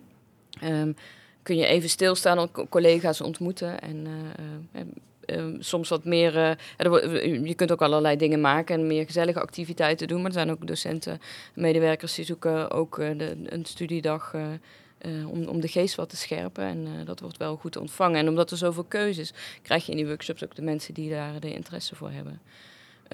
um, 0.74 0.96
kun 1.44 1.58
je 1.58 1.66
even 1.66 1.90
stilstaan 1.90 2.50
collega's 2.70 3.22
ontmoeten. 3.22 3.80
En 3.80 4.06
uh, 4.06 4.82
ehm, 5.26 5.56
soms 5.60 5.90
wat 5.90 6.06
meer. 6.06 6.36
Uh, 6.36 7.46
je 7.46 7.54
kunt 7.56 7.72
ook 7.72 7.82
allerlei 7.82 8.18
dingen 8.18 8.42
maken 8.42 8.80
en 8.80 8.88
meer 8.88 9.06
gezellige 9.06 9.40
activiteiten 9.40 10.08
doen. 10.08 10.18
Maar 10.18 10.28
er 10.28 10.34
zijn 10.34 10.52
ook 10.52 10.68
docenten, 10.68 11.20
medewerkers 11.54 12.16
die 12.16 12.26
zoeken 12.26 12.72
ook 12.72 12.96
de, 12.96 13.36
een 13.46 13.66
studiedag. 13.66 14.34
Om, 15.28 15.48
om 15.48 15.62
de 15.62 15.68
geest 15.68 15.96
wat 15.96 16.10
te 16.10 16.18
scherpen. 16.18 16.64
En 16.64 16.88
dat 17.06 17.20
wordt 17.20 17.38
wel 17.38 17.56
goed 17.56 17.78
ontvangen. 17.78 18.20
En 18.20 18.30
omdat 18.30 18.52
er 18.52 18.58
zoveel 18.58 18.84
keuzes 18.84 19.34
krijg 19.62 19.86
je 19.86 19.92
in 19.92 19.98
die 19.98 20.08
workshops 20.08 20.44
ook 20.44 20.56
de 20.56 20.62
mensen 20.62 20.94
die 20.94 21.10
daar 21.10 21.40
de 21.40 21.54
interesse 21.54 21.96
voor 21.96 22.12
hebben. 22.12 22.42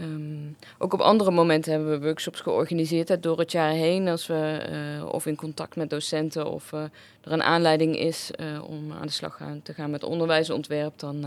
Um, 0.01 0.57
ook 0.77 0.93
op 0.93 0.99
andere 0.99 1.31
momenten 1.31 1.71
hebben 1.71 1.91
we 1.91 2.05
workshops 2.05 2.39
georganiseerd 2.39 3.23
door 3.23 3.39
het 3.39 3.51
jaar 3.51 3.71
heen. 3.71 4.07
Als 4.07 4.27
we 4.27 4.67
uh, 4.99 5.05
of 5.05 5.25
in 5.25 5.35
contact 5.35 5.75
met 5.75 5.89
docenten 5.89 6.51
of 6.51 6.71
er 6.71 6.91
een 7.21 7.43
aanleiding 7.43 7.97
is 7.97 8.31
om 8.67 8.91
aan 8.91 9.05
de 9.05 9.11
slag 9.11 9.35
gaan, 9.35 9.61
te 9.61 9.73
gaan 9.73 9.89
met 9.89 10.03
onderwijsontwerp, 10.03 10.99
dan 10.99 11.25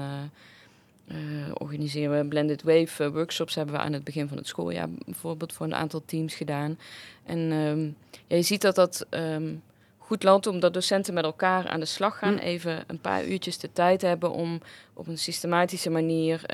organiseren 1.55 2.19
we 2.19 2.29
Blended 2.29 2.63
Wave 2.63 3.11
workshops. 3.13 3.55
Hebben 3.55 3.75
we 3.75 3.81
aan 3.81 3.93
het 3.93 4.05
begin 4.05 4.29
van 4.29 4.37
het 4.37 4.47
schooljaar 4.47 4.89
bijvoorbeeld 5.05 5.53
voor 5.53 5.67
een 5.67 5.75
aantal 5.75 6.03
teams 6.07 6.35
gedaan. 6.35 6.79
En 7.25 7.39
um, 7.53 7.97
ja, 8.27 8.37
je 8.37 8.43
ziet 8.43 8.61
dat 8.61 8.75
dat 8.75 9.07
um, 9.11 9.63
goed 10.05 10.23
landt 10.23 10.47
omdat 10.47 10.75
docenten 10.75 11.15
met 11.15 11.25
elkaar 11.25 11.69
aan 11.69 11.81
de 11.81 11.87
slag 11.87 12.19
gaan. 12.19 12.33
Mm. 12.33 12.39
Even 12.39 12.85
een 12.87 13.01
paar 13.01 13.27
uurtjes 13.27 13.59
de 13.59 13.73
tijd 13.73 14.03
hebben 14.03 14.33
om 14.33 14.61
op 14.93 15.07
een 15.07 15.19
systematische 15.19 15.91
manier 15.91 16.47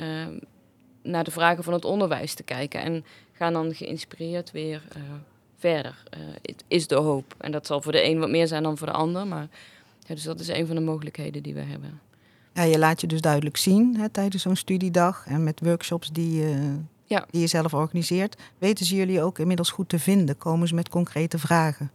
naar 1.03 1.25
de 1.25 1.31
vragen 1.31 1.65
van 1.65 1.73
het 1.73 1.85
onderwijs 1.85 2.35
te 2.35 2.43
kijken. 2.43 2.81
En 2.81 3.05
gaan 3.33 3.53
dan 3.53 3.75
geïnspireerd 3.75 4.51
weer 4.51 4.83
uh, 4.97 5.03
verder. 5.59 6.03
Uh, 6.15 6.21
het 6.43 6.65
is 6.69 6.87
de 6.87 6.95
hoop. 6.95 7.35
En 7.39 7.53
dat 7.53 7.67
zal 7.67 7.83
voor 7.83 7.93
de 7.93 8.05
een 8.05 8.19
wat 8.19 8.31
meer 8.31 8.47
zijn 8.47 8.63
dan 8.63 8.79
voor 8.79 8.87
de 8.87 8.93
ander. 8.93 9.27
Maar 9.27 9.49
ja, 10.07 10.15
dus 10.15 10.23
dat 10.23 10.41
is 10.41 10.49
een 10.49 10.67
van 10.67 10.77
de 10.77 10.83
mogelijkheden 10.83 11.43
die 11.43 11.55
we 11.55 11.61
hebben. 11.61 12.01
Ja, 12.53 12.63
je 12.63 12.79
laat 12.79 13.01
je 13.01 13.07
dus 13.07 13.21
duidelijk 13.21 13.57
zien 13.57 13.97
hè, 13.97 14.09
tijdens 14.09 14.43
zo'n 14.43 14.57
studiedag 14.57 15.27
en 15.27 15.45
met 15.45 15.61
workshops 15.63 16.11
die, 16.11 16.45
ja. 17.05 17.27
die 17.31 17.41
je 17.41 17.47
zelf 17.47 17.75
organiseert. 17.75 18.37
Weten 18.59 18.87
ze 18.87 18.95
jullie 18.95 19.23
ook 19.23 19.39
inmiddels 19.39 19.71
goed 19.71 19.89
te 19.89 19.99
vinden? 19.99 20.37
Komen 20.37 20.69
ze 20.69 20.75
met 20.75 20.89
concrete 20.89 21.39
vragen? 21.39 21.91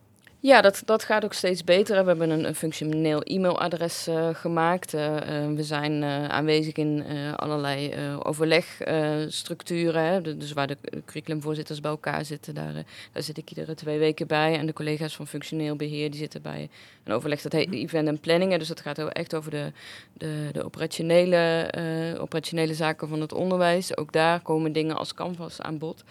Ja, 0.45 0.61
dat, 0.61 0.81
dat 0.85 1.03
gaat 1.03 1.23
ook 1.23 1.33
steeds 1.33 1.63
beter. 1.63 2.01
We 2.01 2.07
hebben 2.07 2.29
een, 2.29 2.47
een 2.47 2.55
functioneel 2.55 3.21
e-mailadres 3.21 4.07
uh, 4.07 4.29
gemaakt. 4.33 4.93
Uh, 4.93 5.15
we 5.55 5.63
zijn 5.63 6.03
aanwezig 6.29 6.75
in 6.75 7.03
allerlei 7.35 7.93
overlegstructuren. 8.23 10.39
dus 10.39 10.53
waar 10.53 10.67
de 10.67 10.77
curriculumvoorzitters 11.05 11.79
bij 11.79 11.91
elkaar 11.91 12.25
zitten, 12.25 12.53
daar, 12.53 12.73
daar 13.11 13.23
zit 13.23 13.37
ik 13.37 13.49
iedere 13.49 13.75
twee 13.75 13.99
weken 13.99 14.27
bij. 14.27 14.57
En 14.57 14.65
de 14.65 14.73
collega's 14.73 15.15
van 15.15 15.27
functioneel 15.27 15.75
beheer 15.75 16.09
die 16.09 16.19
zitten 16.19 16.41
bij 16.41 16.69
een 17.03 17.13
overleg 17.13 17.41
dat 17.41 17.51
heet 17.51 17.73
event 17.73 18.07
en 18.07 18.19
planning. 18.19 18.57
Dus 18.57 18.67
dat 18.67 18.81
gaat 18.81 18.97
echt 18.97 19.35
over 19.35 19.51
de, 19.51 19.71
de, 20.13 20.49
de 20.51 20.63
operationele, 20.63 21.69
operationele 22.19 22.73
zaken 22.73 23.07
van 23.07 23.21
het 23.21 23.33
onderwijs. 23.33 23.97
Ook 23.97 24.11
daar 24.11 24.39
komen 24.39 24.71
dingen 24.71 24.97
als 24.97 25.13
canvas 25.13 25.61
aan 25.61 25.77
bod. 25.77 26.03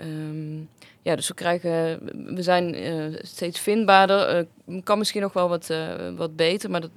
Um, 0.00 0.68
ja, 1.02 1.16
dus 1.16 1.28
we 1.28 1.34
krijgen, 1.34 2.00
we 2.34 2.42
zijn 2.42 2.74
uh, 2.74 3.18
steeds 3.22 3.60
vindbaarder. 3.60 4.46
Uh, 4.66 4.82
kan 4.82 4.98
misschien 4.98 5.22
nog 5.22 5.32
wel 5.32 5.48
wat, 5.48 5.70
uh, 5.70 5.94
wat 6.16 6.36
beter, 6.36 6.70
maar 6.70 6.80
dat, 6.80 6.90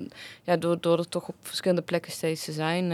ja, 0.43 0.57
door, 0.57 0.77
door 0.79 0.97
er 0.97 1.09
toch 1.09 1.27
op 1.27 1.35
verschillende 1.41 1.83
plekken 1.83 2.11
steeds 2.11 2.45
te 2.45 2.51
zijn, 2.51 2.91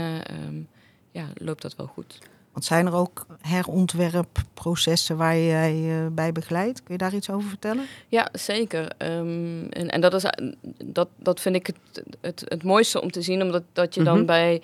um, 0.47 0.67
ja, 1.11 1.27
loopt 1.37 1.61
dat 1.61 1.75
wel 1.75 1.87
goed. 1.87 2.19
Want 2.55 2.67
zijn 2.67 2.85
er 2.85 2.93
ook 2.93 3.25
herontwerpprocessen 3.41 5.17
waar 5.17 5.37
jij 5.37 5.75
uh, 5.75 6.07
bij 6.11 6.31
begeleidt? 6.31 6.83
Kun 6.83 6.93
je 6.93 6.97
daar 6.97 7.13
iets 7.13 7.29
over 7.29 7.49
vertellen? 7.49 7.85
Ja, 8.07 8.29
zeker. 8.31 8.91
Um, 8.97 9.67
en, 9.69 9.89
en 9.89 10.01
dat, 10.01 10.13
is, 10.13 10.25
dat, 10.83 11.07
dat 11.15 11.39
vind 11.39 11.55
ik 11.55 11.67
het, 11.67 12.03
het, 12.21 12.43
het 12.47 12.63
mooiste 12.63 13.01
om 13.01 13.11
te 13.11 13.21
zien, 13.21 13.41
omdat 13.41 13.63
dat 13.73 13.95
je 13.95 14.03
dan 14.03 14.13
mm 14.13 14.17
-hmm. 14.17 14.27
bij. 14.27 14.61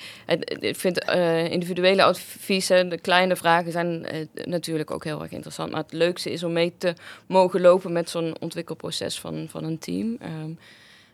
Ik 0.59 0.75
vind 0.75 1.09
uh, 1.09 1.51
individuele 1.51 2.03
adviezen, 2.03 2.89
de 2.89 2.97
kleine 2.97 3.35
vragen 3.35 3.71
zijn 3.71 4.05
uh, 4.13 4.45
natuurlijk 4.45 4.91
ook 4.91 5.03
heel 5.03 5.21
erg 5.21 5.31
interessant. 5.31 5.71
Maar 5.71 5.81
het 5.81 5.93
leukste 5.93 6.31
is 6.31 6.43
om 6.43 6.53
mee 6.53 6.73
te 6.77 6.93
mogen 7.25 7.61
lopen 7.61 7.91
met 7.91 8.09
zo'n 8.09 8.35
ontwikkelproces 8.39 9.19
van, 9.19 9.45
van 9.49 9.63
een 9.63 9.79
team. 9.79 10.17
Um, 10.41 10.57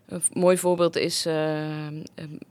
een 0.07 0.21
mooi 0.33 0.57
voorbeeld 0.57 0.95
is 0.95 1.25
uh, 1.25 1.87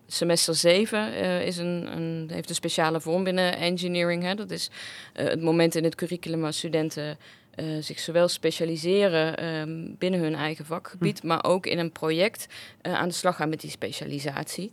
semester 0.06 0.54
7 0.54 1.12
uh, 1.12 1.46
is 1.46 1.56
een, 1.56 1.96
een, 1.96 2.28
heeft 2.32 2.48
een 2.48 2.54
speciale 2.54 3.00
vorm 3.00 3.24
binnen 3.24 3.56
engineering. 3.56 4.22
Hè. 4.22 4.34
Dat 4.34 4.50
is 4.50 4.70
uh, 5.16 5.26
het 5.26 5.42
moment 5.42 5.74
in 5.74 5.84
het 5.84 5.94
curriculum 5.94 6.40
waar 6.40 6.52
studenten 6.52 7.18
zich 7.80 7.98
zowel 7.98 8.28
specialiseren 8.28 9.36
ehm, 9.36 9.98
binnen 9.98 10.20
hun 10.20 10.34
eigen 10.34 10.64
vakgebied, 10.64 11.20
hm. 11.20 11.26
maar 11.26 11.44
ook 11.44 11.66
in 11.66 11.78
een 11.78 11.92
project 11.92 12.46
aan 12.82 13.08
de 13.08 13.14
slag 13.14 13.36
gaan 13.36 13.48
met 13.48 13.60
die 13.60 13.70
specialisatie. 13.70 14.70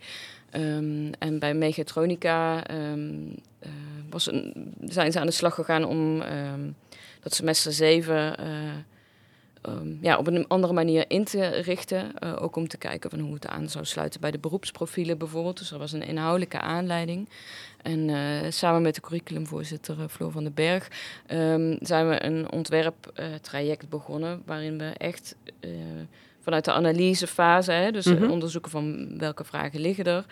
Um, 0.56 1.12
en 1.20 1.40
bij 1.40 1.54
Mechatronica 1.54 2.72
um, 2.72 3.36
was 4.10 4.32
een, 4.32 4.74
zijn 4.86 5.12
ze 5.12 5.20
aan 5.20 5.26
de 5.26 5.32
slag 5.32 5.56
gegaan 5.56 5.84
om 5.84 6.24
dat 7.22 7.34
semester 7.34 7.74
7 7.74 8.36
um, 9.70 9.98
ja, 10.02 10.18
op 10.18 10.28
een 10.28 10.48
andere 10.48 10.74
manier 10.74 11.06
in 11.08 11.24
te 11.24 11.48
richten. 11.48 12.12
Uh, 12.24 12.42
ook 12.42 12.56
om 12.56 12.68
te 12.68 12.78
kijken 12.78 13.10
van 13.10 13.20
hoe 13.20 13.34
het 13.34 13.48
aan 13.48 13.70
zou 13.70 13.86
sluiten 13.86 14.22
bij 14.22 14.32
de 14.32 14.40
beroepsprofielen 14.40 15.18
bijvoorbeeld. 15.18 15.58
Dus 15.58 15.72
er 15.72 15.78
was 15.78 15.92
een 15.92 16.04
inhoudelijke 16.04 16.60
aanleiding. 16.60 17.30
En 17.82 18.10
uh, 18.10 18.18
samen 18.50 18.82
met 18.82 18.96
de 18.96 19.02
curriculumvoorzitter 19.02 20.00
uh, 20.00 20.04
Floor 20.10 20.32
van 20.32 20.44
den 20.44 20.54
Berg 20.54 20.88
um, 21.32 21.78
zijn 21.80 22.10
we 22.10 22.24
een 22.24 22.52
ontwerptraject 22.52 23.90
begonnen. 23.90 24.42
Waarin 24.46 24.78
we 24.78 24.86
echt 24.98 25.36
vanuit 26.42 26.66
de 26.66 26.72
analysefase, 26.72 27.72
hè, 27.72 27.92
dus 27.92 28.06
mm 28.06 28.18
-hmm. 28.18 28.32
onderzoeken 28.32 28.72
van 28.72 29.18
welke 29.18 29.44
vragen 29.44 29.80
liggen 29.80 30.06
er, 30.06 30.26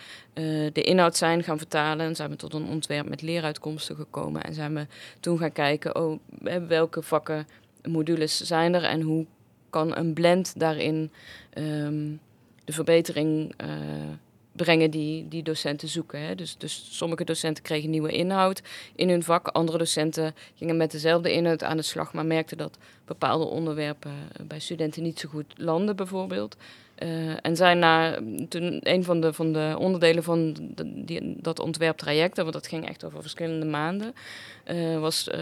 de 0.73 0.81
inhoud 0.81 1.17
zijn 1.17 1.43
gaan 1.43 1.57
vertalen. 1.57 2.05
En 2.05 2.15
zijn 2.15 2.29
we 2.29 2.35
tot 2.35 2.53
een 2.53 2.67
ontwerp 2.67 3.09
met 3.09 3.21
leeruitkomsten 3.21 3.95
gekomen. 3.95 4.43
En 4.43 4.53
zijn 4.53 4.73
we 4.73 4.87
toen 5.19 5.37
gaan 5.37 5.51
kijken, 5.51 5.95
oh, 5.95 6.19
welke 6.67 7.01
vakken 7.01 7.47
modules 7.87 8.41
zijn 8.41 8.73
er 8.73 8.83
en 8.83 9.01
hoe 9.01 9.25
kan 9.69 9.97
een 9.97 10.13
blend 10.13 10.59
daarin 10.59 11.11
um, 11.57 12.19
de 12.65 12.73
verbetering 12.73 13.53
uh, 13.63 13.69
brengen 14.51 14.91
die, 14.91 15.27
die 15.27 15.43
docenten 15.43 15.87
zoeken. 15.87 16.19
Hè. 16.19 16.35
Dus, 16.35 16.57
dus 16.57 16.97
sommige 16.97 17.23
docenten 17.23 17.63
kregen 17.63 17.89
nieuwe 17.89 18.11
inhoud 18.11 18.61
in 18.95 19.09
hun 19.09 19.23
vak, 19.23 19.47
andere 19.47 19.77
docenten 19.77 20.35
gingen 20.55 20.77
met 20.77 20.91
dezelfde 20.91 21.33
inhoud 21.33 21.63
aan 21.63 21.77
de 21.77 21.83
slag, 21.83 22.13
maar 22.13 22.25
merkten 22.25 22.57
dat 22.57 22.77
bepaalde 23.05 23.45
onderwerpen 23.45 24.13
bij 24.47 24.59
studenten 24.59 25.03
niet 25.03 25.19
zo 25.19 25.29
goed 25.29 25.53
landen, 25.57 25.95
bijvoorbeeld. 25.95 26.57
Uh, 27.03 27.33
en 27.41 27.55
zijn 27.55 27.79
na 27.79 28.19
toen 28.49 28.79
een 28.79 29.03
van 29.03 29.21
de, 29.21 29.33
van 29.33 29.53
de 29.53 29.75
onderdelen 29.79 30.23
van 30.23 30.53
de, 30.75 31.03
die, 31.05 31.35
dat 31.41 31.59
ontwerptraject, 31.59 32.37
want 32.37 32.53
dat 32.53 32.67
ging 32.67 32.87
echt 32.87 33.03
over 33.03 33.21
verschillende 33.21 33.65
maanden, 33.65 34.13
uh, 34.71 34.99
was 34.99 35.27
uh, 35.27 35.39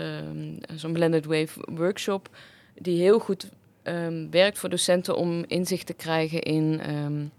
zo'n 0.75 0.93
Blended 0.93 1.25
Wave 1.25 1.59
workshop, 1.65 2.29
die 2.75 3.01
heel 3.01 3.19
goed 3.19 3.49
um, 3.83 4.31
werkt 4.31 4.59
voor 4.59 4.69
docenten 4.69 5.15
om 5.15 5.43
inzicht 5.47 5.85
te 5.85 5.93
krijgen 5.93 6.41
in 6.41 6.81
um, 6.95 7.31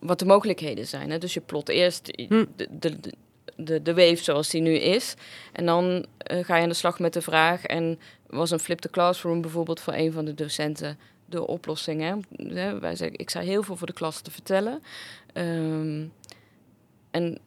wat 0.00 0.18
de 0.18 0.26
mogelijkheden 0.26 0.86
zijn. 0.86 1.10
Hè? 1.10 1.18
Dus 1.18 1.34
je 1.34 1.40
plot 1.40 1.68
eerst 1.68 2.22
hm. 2.28 2.44
de, 2.56 2.68
de, 2.70 2.96
de, 3.56 3.82
de 3.82 3.94
wave 3.94 4.22
zoals 4.22 4.50
die 4.50 4.60
nu 4.60 4.74
is, 4.74 5.14
en 5.52 5.66
dan 5.66 6.06
ga 6.18 6.56
je 6.56 6.62
aan 6.62 6.68
de 6.68 6.74
slag 6.74 6.98
met 6.98 7.12
de 7.12 7.22
vraag. 7.22 7.64
En 7.64 7.98
was 8.26 8.50
een 8.50 8.58
flip 8.58 8.78
the 8.78 8.90
classroom 8.90 9.40
bijvoorbeeld 9.40 9.80
voor 9.80 9.94
een 9.94 10.12
van 10.12 10.24
de 10.24 10.34
docenten 10.34 10.98
de 11.30 11.46
oplossing. 11.46 12.00
Hè? 12.00 12.78
Wij 12.78 12.96
zeggen, 12.96 13.18
ik 13.18 13.30
zei 13.30 13.46
heel 13.46 13.62
veel 13.62 13.76
voor 13.76 13.86
de 13.86 13.92
klas 13.92 14.20
te 14.20 14.30
vertellen. 14.30 14.82
Um, 15.34 16.12
en 17.10 17.38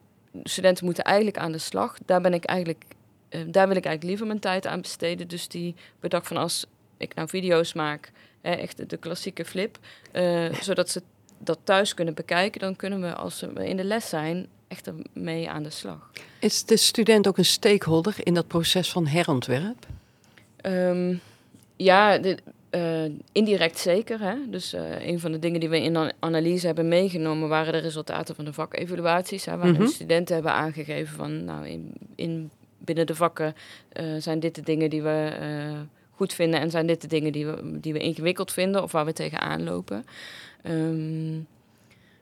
studenten 0.42 0.84
moeten 0.84 1.04
eigenlijk 1.04 1.38
aan 1.38 1.52
de 1.52 1.58
slag. 1.58 1.96
Daar 2.06 2.20
ben 2.20 2.34
ik 2.34 2.44
eigenlijk, 2.44 2.84
uh, 3.30 3.40
daar 3.46 3.68
wil 3.68 3.76
ik 3.76 3.84
eigenlijk 3.84 4.04
liever 4.04 4.26
mijn 4.26 4.40
tijd 4.40 4.66
aan 4.66 4.80
besteden. 4.80 5.28
Dus 5.28 5.48
die 5.48 5.74
bedacht 6.00 6.26
van 6.26 6.36
als 6.36 6.66
ik 6.96 7.14
nou 7.14 7.28
video's 7.28 7.72
maak, 7.72 8.12
hè, 8.40 8.50
echt 8.50 8.88
de, 8.90 8.96
klassieke 8.96 9.44
flip, 9.44 9.78
uh, 10.12 10.52
zodat 10.60 10.90
ze 10.90 11.02
dat 11.38 11.58
thuis 11.64 11.94
kunnen 11.94 12.14
bekijken, 12.14 12.60
dan 12.60 12.76
kunnen 12.76 13.00
we 13.00 13.14
als 13.14 13.40
we 13.40 13.68
in 13.68 13.76
de 13.76 13.84
les 13.84 14.08
zijn 14.08 14.46
echt 14.68 14.86
ermee 14.86 15.50
aan 15.50 15.62
de 15.62 15.70
slag. 15.70 16.10
Is 16.38 16.64
de 16.64 16.76
student 16.76 17.28
ook 17.28 17.38
een 17.38 17.44
stakeholder 17.44 18.14
in 18.22 18.34
dat 18.34 18.46
proces 18.46 18.90
van 18.90 19.06
herontwerp? 19.06 19.86
Um, 20.62 21.20
ja, 21.76 22.18
de, 22.18 22.38
uh, 22.74 23.04
indirect 23.32 23.78
zeker. 23.78 24.20
Hè? 24.20 24.34
Dus 24.46 24.74
uh, 24.74 25.06
een 25.06 25.20
van 25.20 25.32
de 25.32 25.38
dingen 25.38 25.60
die 25.60 25.68
we 25.68 25.82
in 25.82 25.92
de 25.92 26.12
analyse 26.18 26.66
hebben 26.66 26.88
meegenomen 26.88 27.48
waren 27.48 27.72
de 27.72 27.78
resultaten 27.78 28.34
van 28.34 28.44
de 28.44 28.52
vakevaluaties. 28.52 29.44
Hè, 29.44 29.56
waar 29.56 29.68
mm 29.68 29.76
-hmm. 29.76 29.86
studenten 29.86 30.34
hebben 30.34 30.52
aangegeven 30.52 31.16
van 31.16 31.44
nou, 31.44 31.66
in, 31.66 31.92
in 32.14 32.50
binnen 32.78 33.06
de 33.06 33.14
vakken 33.14 33.54
uh, 34.00 34.04
zijn 34.18 34.40
dit 34.40 34.54
de 34.54 34.62
dingen 34.62 34.90
die 34.90 35.02
we 35.02 35.32
goed 36.10 36.32
vinden 36.32 36.60
en 36.60 36.70
zijn 36.70 36.86
dit 36.86 37.00
de 37.00 37.08
dingen 37.08 37.32
die 37.32 37.46
we, 37.46 37.80
die 37.80 37.92
we 37.92 37.98
ingewikkeld 37.98 38.52
vinden 38.52 38.82
of 38.82 38.92
waar 38.92 39.04
we 39.04 39.12
tegenaan 39.12 39.64
lopen. 39.64 40.04
Um, 40.66 41.46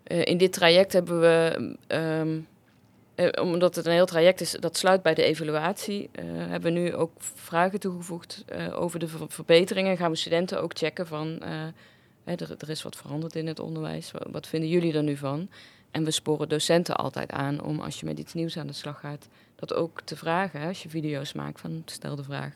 in 0.05 0.37
dit 0.37 0.53
traject 0.53 0.93
hebben 0.93 1.21
we 1.21 1.77
um, 1.89 2.47
uh, 3.17 3.29
omdat 3.41 3.75
het 3.75 3.87
een 3.87 3.93
heel 3.93 4.07
traject 4.07 4.41
is, 4.41 4.51
dat 4.51 4.77
sluit 4.77 5.03
bij 5.03 5.15
de 5.15 5.23
evaluatie, 5.23 6.11
uh, 6.13 6.25
hebben 6.25 6.73
we 6.73 6.79
nu 6.79 6.95
ook 6.95 7.13
vragen 7.19 7.81
toegevoegd 7.81 8.45
uh, 8.53 8.81
over 8.81 8.99
de 8.99 9.09
ver 9.09 9.27
verbeteringen. 9.29 9.97
Gaan 9.97 10.11
we 10.11 10.17
studenten 10.17 10.63
ook 10.63 10.79
checken 10.79 11.07
van, 11.07 11.43
er, 12.25 12.55
er, 12.59 12.71
is 12.71 12.83
wat 12.83 12.97
veranderd 12.97 13.35
in 13.35 13.47
het 13.47 13.59
onderwijs, 13.61 14.11
wat, 14.11 14.27
wat, 14.31 14.47
vinden 14.47 14.69
jullie 14.69 14.95
er 14.95 15.03
nu 15.03 15.17
van? 15.17 15.49
en 15.93 16.05
we 16.05 16.11
sporen 16.11 16.49
docenten 16.49 16.97
altijd 16.97 17.31
aan 17.31 17.63
om 17.63 17.81
als 17.81 18.01
je 18.01 18.07
met 18.07 18.19
iets 18.19 18.35
nieuws 18.35 18.57
aan 18.57 18.67
de 18.67 18.73
slag 18.73 19.01
gaat, 19.01 19.29
dat 19.57 19.75
ook 19.75 20.01
te 20.01 20.17
vragen. 20.17 20.61
Hè, 20.61 20.69
als 20.69 20.83
je 20.83 20.89
video's 20.89 21.33
maakt, 21.33 21.61
van 21.61 21.83
stel 21.85 22.17
de 22.17 22.25
vraag. 22.25 22.53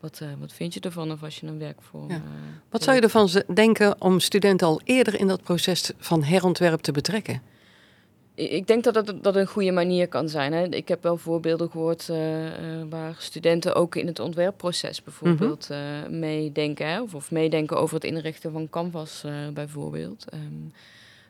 Wat, 0.00 0.22
wat 0.38 0.52
vind 0.52 0.74
je 0.74 0.80
ervan 0.80 1.12
of 1.12 1.22
als 1.22 1.40
je 1.40 1.46
een 1.46 1.58
werkvorm... 1.58 2.10
Ja. 2.10 2.22
Wat 2.70 2.82
zou 2.82 2.96
je 2.96 3.02
ervan 3.02 3.28
denken 3.54 4.00
om 4.00 4.20
studenten 4.20 4.66
al 4.66 4.80
eerder 4.84 5.20
in 5.20 5.26
dat 5.26 5.42
proces 5.42 5.90
van 5.98 6.22
herontwerp 6.22 6.80
te 6.80 6.92
betrekken? 6.92 7.42
Ik 8.34 8.66
denk 8.66 8.84
dat 8.84 8.94
dat, 8.94 9.14
dat 9.22 9.36
een 9.36 9.46
goede 9.46 9.72
manier 9.72 10.08
kan 10.08 10.28
zijn. 10.28 10.52
Hè. 10.52 10.64
Ik 10.64 10.88
heb 10.88 11.02
wel 11.02 11.16
voorbeelden 11.16 11.70
gehoord 11.70 12.08
uh, 12.10 12.16
waar 12.88 13.14
studenten 13.18 13.74
ook 13.74 13.94
in 13.94 14.06
het 14.06 14.18
ontwerpproces 14.18 15.02
bijvoorbeeld 15.02 15.68
mm 15.68 15.82
meedenken. 16.18 16.86
Hè, 16.86 17.02
of, 17.02 17.14
of, 17.14 17.30
meedenken 17.30 17.76
over 17.76 17.94
het 17.94 18.04
inrichten 18.04 18.52
van 18.52 18.68
Canvas 18.70 19.24
bijvoorbeeld. 19.52 20.24
Um, 20.34 20.72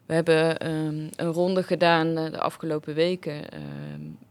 we 0.06 0.14
hebben 0.14 0.70
um, 0.70 1.08
een 1.16 1.32
ronde 1.32 1.62
gedaan 1.62 2.14
de 2.14 2.40
afgelopen 2.40 2.94
weken 2.94 3.34
uh, 3.34 4.23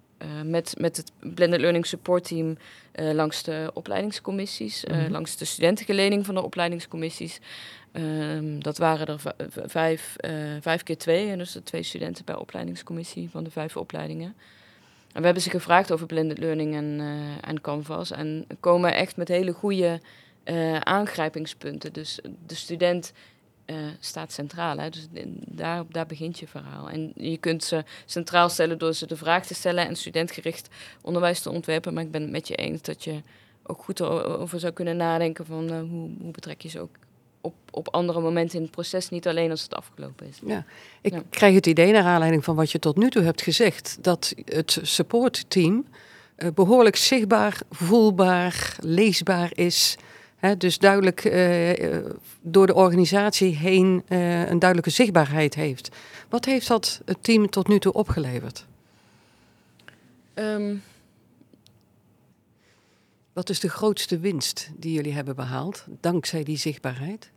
met, 0.44 0.76
met 0.78 0.98
het 0.98 1.12
Blended 1.34 1.60
Learning 1.60 1.86
Support 1.86 2.24
Team 2.24 2.58
uh, 2.96 3.12
langs 3.12 3.44
de 3.44 3.72
opleidingscommissies, 3.74 4.86
mm 4.86 4.96
-hmm. 4.96 5.12
langs 5.12 5.38
de 5.38 5.46
studentengeleding 5.46 6.26
van 6.26 6.36
de 6.36 6.44
opleidingscommissies. 6.44 7.40
Um, 7.94 8.64
dat 8.64 8.78
waren 8.78 9.08
er 9.08 9.20
vijf, 9.66 10.16
vijf 10.62 10.84
keer 10.84 10.98
twee, 10.98 11.30
en 11.30 11.38
dus 11.38 11.52
de 11.52 11.64
twee 11.64 11.84
studenten 11.84 12.24
per 12.24 12.40
opleidingscommissie 12.40 13.30
van 13.30 13.44
de 13.44 13.52
vijf 13.52 13.78
opleidingen. 13.78 14.36
En 15.12 15.20
we 15.20 15.26
hebben 15.26 15.44
ze 15.44 15.50
gevraagd 15.50 15.92
over 15.92 16.06
blended 16.06 16.38
learning 16.38 16.76
en, 16.76 17.02
en 17.42 17.62
Canvas 17.62 18.12
en 18.12 18.46
komen 18.60 18.94
echt 18.94 19.16
met 19.16 19.28
hele 19.28 19.52
goede 19.52 20.02
aangrijpingspunten. 20.84 21.94
Dus 21.94 22.20
de 22.46 22.56
student 22.56 23.14
uh, 23.66 23.76
staat 24.00 24.32
centraal. 24.32 24.78
Hè? 24.78 24.90
Dus 24.90 25.08
daar, 25.46 25.84
daar 25.90 26.06
begint 26.06 26.40
je 26.40 26.48
verhaal. 26.48 26.90
En 26.90 27.12
je 27.16 27.38
kunt 27.38 27.64
ze 27.64 27.84
centraal 28.06 28.50
stellen 28.50 28.78
door 28.78 28.94
ze 28.94 29.08
de 29.08 29.18
vraag 29.18 29.46
te 29.46 29.54
stellen 29.54 29.88
en 29.88 29.96
studentgericht 29.96 30.70
onderwijs 31.02 31.42
te 31.42 31.50
ontwerpen. 31.50 31.94
Maar 31.94 32.04
ik 32.04 32.12
ben 32.12 32.22
het 32.22 32.32
met 32.32 32.48
je 32.48 32.56
eens 32.56 32.82
dat 32.82 33.04
je 33.04 33.22
ook 33.64 33.84
goed 33.84 34.02
over 34.02 34.60
zou 34.60 34.74
kunnen 34.74 34.98
nadenken 34.98 35.46
van 35.46 35.72
uh, 35.72 35.80
hoe, 35.80 36.10
hoe 36.22 36.32
betrek 36.32 36.62
je 36.62 36.70
ze 36.70 36.80
ook 36.80 36.96
op, 37.42 37.54
op 37.72 37.88
andere 37.90 38.22
momenten 38.22 38.58
in 38.58 38.64
het 38.64 38.72
proces, 38.72 39.10
niet 39.10 39.28
alleen 39.28 39.52
als 39.52 39.64
het 39.64 39.76
afgelopen 39.76 40.28
is. 40.28 40.40
Ja, 40.46 40.66
ik 41.02 41.14
ja. 41.14 41.24
krijg 41.30 41.56
het 41.56 41.68
idee 41.68 41.92
naar 41.92 42.04
aanleiding 42.04 42.44
van 42.44 42.56
wat 42.56 42.72
je 42.72 42.80
tot 42.80 42.98
nu 42.98 43.10
toe 43.10 43.24
hebt 43.24 43.42
gezegd, 43.42 43.98
dat 44.02 44.34
het 44.46 44.80
supportteam 44.82 45.86
uh, 46.38 46.50
behoorlijk 46.54 46.96
zichtbaar, 46.96 47.62
voelbaar, 47.70 48.76
leesbaar 48.80 49.52
is 49.54 49.98
dus 50.58 50.78
duidelijk 50.78 51.24
uh, 51.24 51.98
door 52.42 52.68
de 52.68 52.74
organisatie 52.74 53.56
heen 53.56 54.04
uh, 54.10 54.50
een 54.50 54.60
duidelijke 54.60 54.90
zichtbaarheid 54.90 55.56
heeft. 55.56 55.90
Wat 56.30 56.46
heeft 56.46 56.68
dat 56.68 57.02
het 57.06 57.24
team 57.24 57.50
tot 57.50 57.68
nu 57.68 57.80
toe 57.80 57.94
opgeleverd? 57.94 58.66
Um. 60.34 60.84
Wat 63.34 63.50
is 63.50 63.60
de 63.60 63.70
grootste 63.70 64.20
winst 64.20 64.70
die 64.76 64.94
jullie 64.94 65.14
hebben 65.14 65.36
behaald 65.36 65.86
dankzij 66.00 66.44
die 66.44 66.58
zichtbaarheid? 66.58 67.32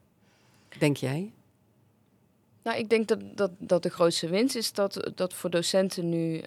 Denk 0.79 0.97
jij? 0.97 1.33
Nou, 2.67 2.79
ik 2.79 2.89
denk 2.89 3.09
dat, 3.09 3.19
dat, 3.35 3.51
dat 3.59 3.83
de 3.83 3.89
grootste 3.89 4.29
winst 4.29 4.57
is 4.57 4.73
dat, 4.73 5.11
dat 5.15 5.35
voor 5.35 5.51
docenten 5.51 6.09
nu 6.09 6.35
uh, 6.35 6.43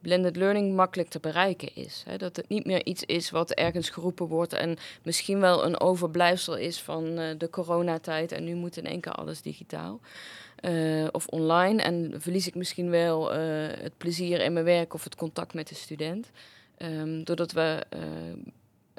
blended 0.00 0.36
learning 0.36 0.74
makkelijk 0.74 1.08
te 1.08 1.20
bereiken 1.20 1.74
is. 1.74 2.04
Dat 2.16 2.36
het 2.36 2.48
niet 2.48 2.64
meer 2.64 2.84
iets 2.84 3.02
is 3.02 3.30
wat 3.30 3.50
ergens 3.50 3.90
geroepen 3.90 4.26
wordt 4.26 4.52
en 4.52 4.76
misschien 5.02 5.40
wel 5.40 5.64
een 5.64 5.80
overblijfsel 5.80 6.56
is 6.56 6.80
van 6.80 7.18
uh, 7.18 7.24
de 7.38 7.50
coronatijd 7.50 8.32
en 8.32 8.44
nu 8.44 8.54
moet 8.54 8.76
in 8.76 8.86
één 8.86 9.00
keer 9.00 9.12
alles 9.12 9.42
digitaal. 9.42 10.00
Uh, 10.60 11.06
of 11.10 11.26
online 11.26 11.82
en 11.82 12.14
verlies 12.16 12.46
ik 12.46 12.54
misschien 12.54 12.90
wel 12.90 13.34
uh, 13.34 13.38
het 13.68 13.96
plezier 13.96 14.40
in 14.40 14.52
mijn 14.52 14.64
werk 14.64 14.94
of 14.94 15.04
het 15.04 15.14
contact 15.14 15.54
met 15.54 15.68
de 15.68 15.74
student. 15.74 16.30
Um, 16.78 17.24
doordat 17.24 17.52
we 17.52 17.86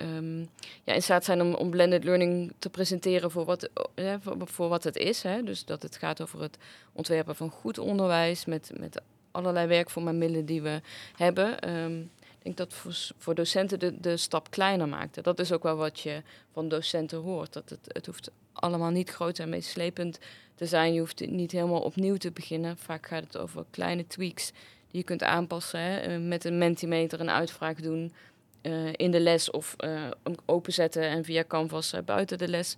um, 0.02 0.50
ja, 0.84 0.94
in 0.94 1.02
staat 1.02 1.26
zijn 1.26 1.56
om, 1.56 1.70
blended 1.70 2.04
learning 2.04 2.54
te 2.60 2.70
presenteren 2.70 3.32
voor 3.32 3.46
wat, 3.46 3.70
uh, 3.96 4.16
voor, 4.44 4.70
wat 4.70 4.84
het 4.84 4.98
is. 4.98 5.24
Hè. 5.24 5.44
Dus 5.44 5.66
dat 5.66 5.82
het 5.82 5.98
gaat 5.98 6.22
over 6.22 6.42
het 6.42 6.58
ontwerpen 6.94 7.36
van 7.36 7.50
goed 7.50 7.78
onderwijs 7.78 8.46
met, 8.46 8.72
met 8.80 9.02
allerlei 9.32 9.68
werkvormen 9.68 10.14
en 10.14 10.20
middelen 10.20 10.46
die 10.46 10.62
we 10.62 10.82
hebben. 11.16 11.70
Um, 11.70 12.12
ik 12.22 12.44
denk 12.44 12.58
dat 12.58 12.74
voor, 12.74 12.98
voor 13.18 13.36
docenten 13.36 13.80
de, 13.80 14.00
de 14.00 14.18
stap 14.18 14.52
kleiner 14.52 14.88
maakt. 14.88 15.24
Dat 15.24 15.40
is 15.40 15.52
ook 15.52 15.64
wel 15.64 15.76
wat 15.76 16.00
je 16.00 16.22
van 16.52 16.70
docenten 16.70 17.18
hoort. 17.18 17.54
Dat 17.54 17.70
het, 17.70 17.80
het 17.88 18.06
hoeft 18.06 18.32
allemaal 18.54 18.90
niet 18.90 19.10
groot 19.10 19.40
en 19.40 19.50
meeslepend 19.50 20.20
te 20.56 20.66
zijn. 20.66 20.94
Je 20.94 21.00
hoeft 21.00 21.28
niet 21.30 21.52
helemaal 21.52 21.82
opnieuw 21.82 22.18
te 22.18 22.32
beginnen. 22.32 22.78
Vaak 22.78 23.08
gaat 23.08 23.24
het 23.24 23.38
over 23.38 23.66
kleine 23.70 24.08
tweaks 24.08 24.52
die 24.92 25.00
je 25.00 25.04
kunt 25.04 25.24
aanpassen. 25.24 25.80
Hè. 25.80 25.98
Eh, 25.98 26.20
met 26.20 26.46
een 26.46 26.58
mentimeter 26.58 27.20
een 27.20 27.30
uitvraag 27.30 27.76
doen 27.76 28.14
uh, 28.62 28.90
in 28.96 29.12
de 29.12 29.20
les 29.20 29.52
of 29.52 29.76
uh, 29.78 30.04
openzetten 30.46 31.04
en 31.04 31.24
via 31.24 31.44
Canvas 31.48 31.94
uh, 31.94 32.00
buiten 32.06 32.38
de 32.38 32.48
les 32.48 32.76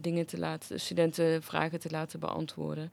dingen 0.00 0.26
te 0.26 0.38
laten, 0.38 0.80
studenten 0.80 1.42
vragen 1.42 1.80
te 1.80 1.90
laten 1.90 2.20
beantwoorden. 2.20 2.92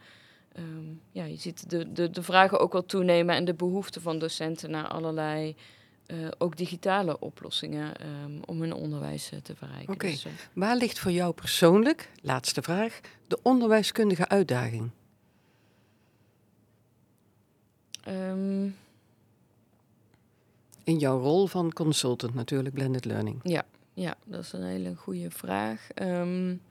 Um, 0.60 1.02
ja, 1.12 1.24
je 1.24 1.36
ziet 1.36 1.70
de, 1.70 1.92
de, 1.92 2.10
de 2.10 2.24
vragen 2.24 2.60
ook 2.60 2.74
wel 2.74 2.86
toenemen 2.86 3.36
en 3.36 3.46
de 3.46 3.54
behoefte 3.54 4.02
van 4.02 4.20
docenten 4.20 4.72
naar 4.72 4.88
allerlei 4.88 5.56
ook 6.38 6.58
digitale 6.58 7.20
oplossingen 7.20 7.94
um, 8.24 8.42
om 8.46 8.62
hun 8.62 8.74
onderwijs 8.74 9.32
te 9.44 9.56
verrijken. 9.56 9.94
Oké, 9.94 10.06
okay. 10.06 10.10
dus, 10.10 10.26
waar 10.54 10.76
ligt 10.76 11.00
voor 11.00 11.12
jou 11.12 11.34
persoonlijk, 11.34 12.12
laatste 12.22 12.62
vraag, 12.62 13.00
de 13.28 13.40
onderwijskundige 13.42 14.28
uitdaging? 14.28 14.90
Um, 18.08 18.76
in 20.88 20.98
jouw 20.98 21.20
rol 21.20 21.48
van 21.48 21.74
consultant 21.74 22.34
natuurlijk, 22.34 22.76
blended 22.76 23.06
learning? 23.06 23.40
Ja, 23.44 23.66
ja 23.94 24.16
dat 24.26 24.44
is 24.44 24.54
een 24.54 24.64
hele 24.64 24.96
goede 24.96 25.32
vraag. 25.32 25.88
Um, 26.02 26.62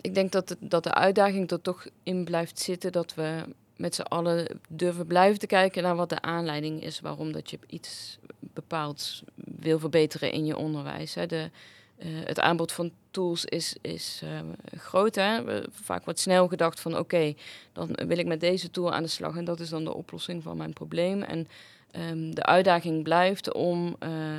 ik 0.00 0.14
denk 0.14 0.32
dat, 0.32 0.48
het, 0.48 0.58
dat 0.60 0.84
de 0.84 0.94
uitdaging 0.94 1.50
er 1.50 1.60
toch 1.60 1.86
in 2.02 2.24
blijft 2.24 2.58
zitten 2.58 2.92
dat 2.92 3.14
we 3.14 3.44
met 3.76 3.94
z'n 3.94 4.02
allen 4.02 4.60
durven 4.68 5.06
blijven 5.06 5.38
te 5.38 5.46
kijken 5.46 5.82
naar 5.82 5.96
wat 5.96 6.08
de 6.08 6.20
aanleiding 6.20 6.82
is 6.82 7.00
waarom 7.00 7.32
dat 7.32 7.50
je 7.50 7.58
iets 7.66 8.18
bepaald 8.40 9.22
wil 9.34 9.78
verbeteren 9.78 10.32
in 10.32 10.44
je 10.44 10.56
onderwijs. 10.56 11.14
Hè. 11.14 11.26
De, 11.26 11.50
uh, 11.98 12.06
het 12.24 12.40
aanbod 12.40 12.72
van 12.72 12.92
tools 13.10 13.44
is, 13.44 13.76
is 13.80 14.20
uh, 14.24 14.40
groot. 14.76 15.14
Hè? 15.14 15.62
Vaak 15.70 16.04
wordt 16.04 16.20
snel 16.20 16.48
gedacht 16.48 16.80
van 16.80 16.98
oké, 16.98 17.34
dan 17.72 17.88
wil 18.06 18.18
ik 18.18 18.26
met 18.26 18.40
deze 18.40 18.70
tool 18.70 18.92
aan 18.92 19.02
de 19.02 19.08
slag 19.08 19.36
en 19.36 19.44
dat 19.44 19.60
is 19.60 19.68
dan 19.68 19.84
de 19.84 19.94
oplossing 19.94 20.42
van 20.42 20.56
mijn 20.56 20.72
probleem. 20.72 21.22
En 21.22 21.48
um, 21.96 22.34
de 22.34 22.42
uitdaging 22.42 23.02
blijft 23.02 23.52
om 23.52 23.96
uh, 24.00 24.36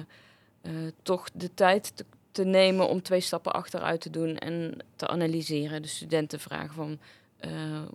uh, 0.62 0.72
toch 1.02 1.30
de 1.34 1.54
tijd 1.54 1.94
te, 2.32 2.44
nemen 2.44 2.89
om 2.89 3.02
twee 3.02 3.20
stappen 3.20 3.54
achteruit 3.54 4.02
te 4.02 4.10
doen 4.10 4.38
en 4.38 4.78
te 4.96 5.08
analyseren. 5.08 5.82
De 5.82 5.88
studenten 5.88 6.39
vragen 6.39 6.74
van 6.74 7.00
uh, 7.46 7.52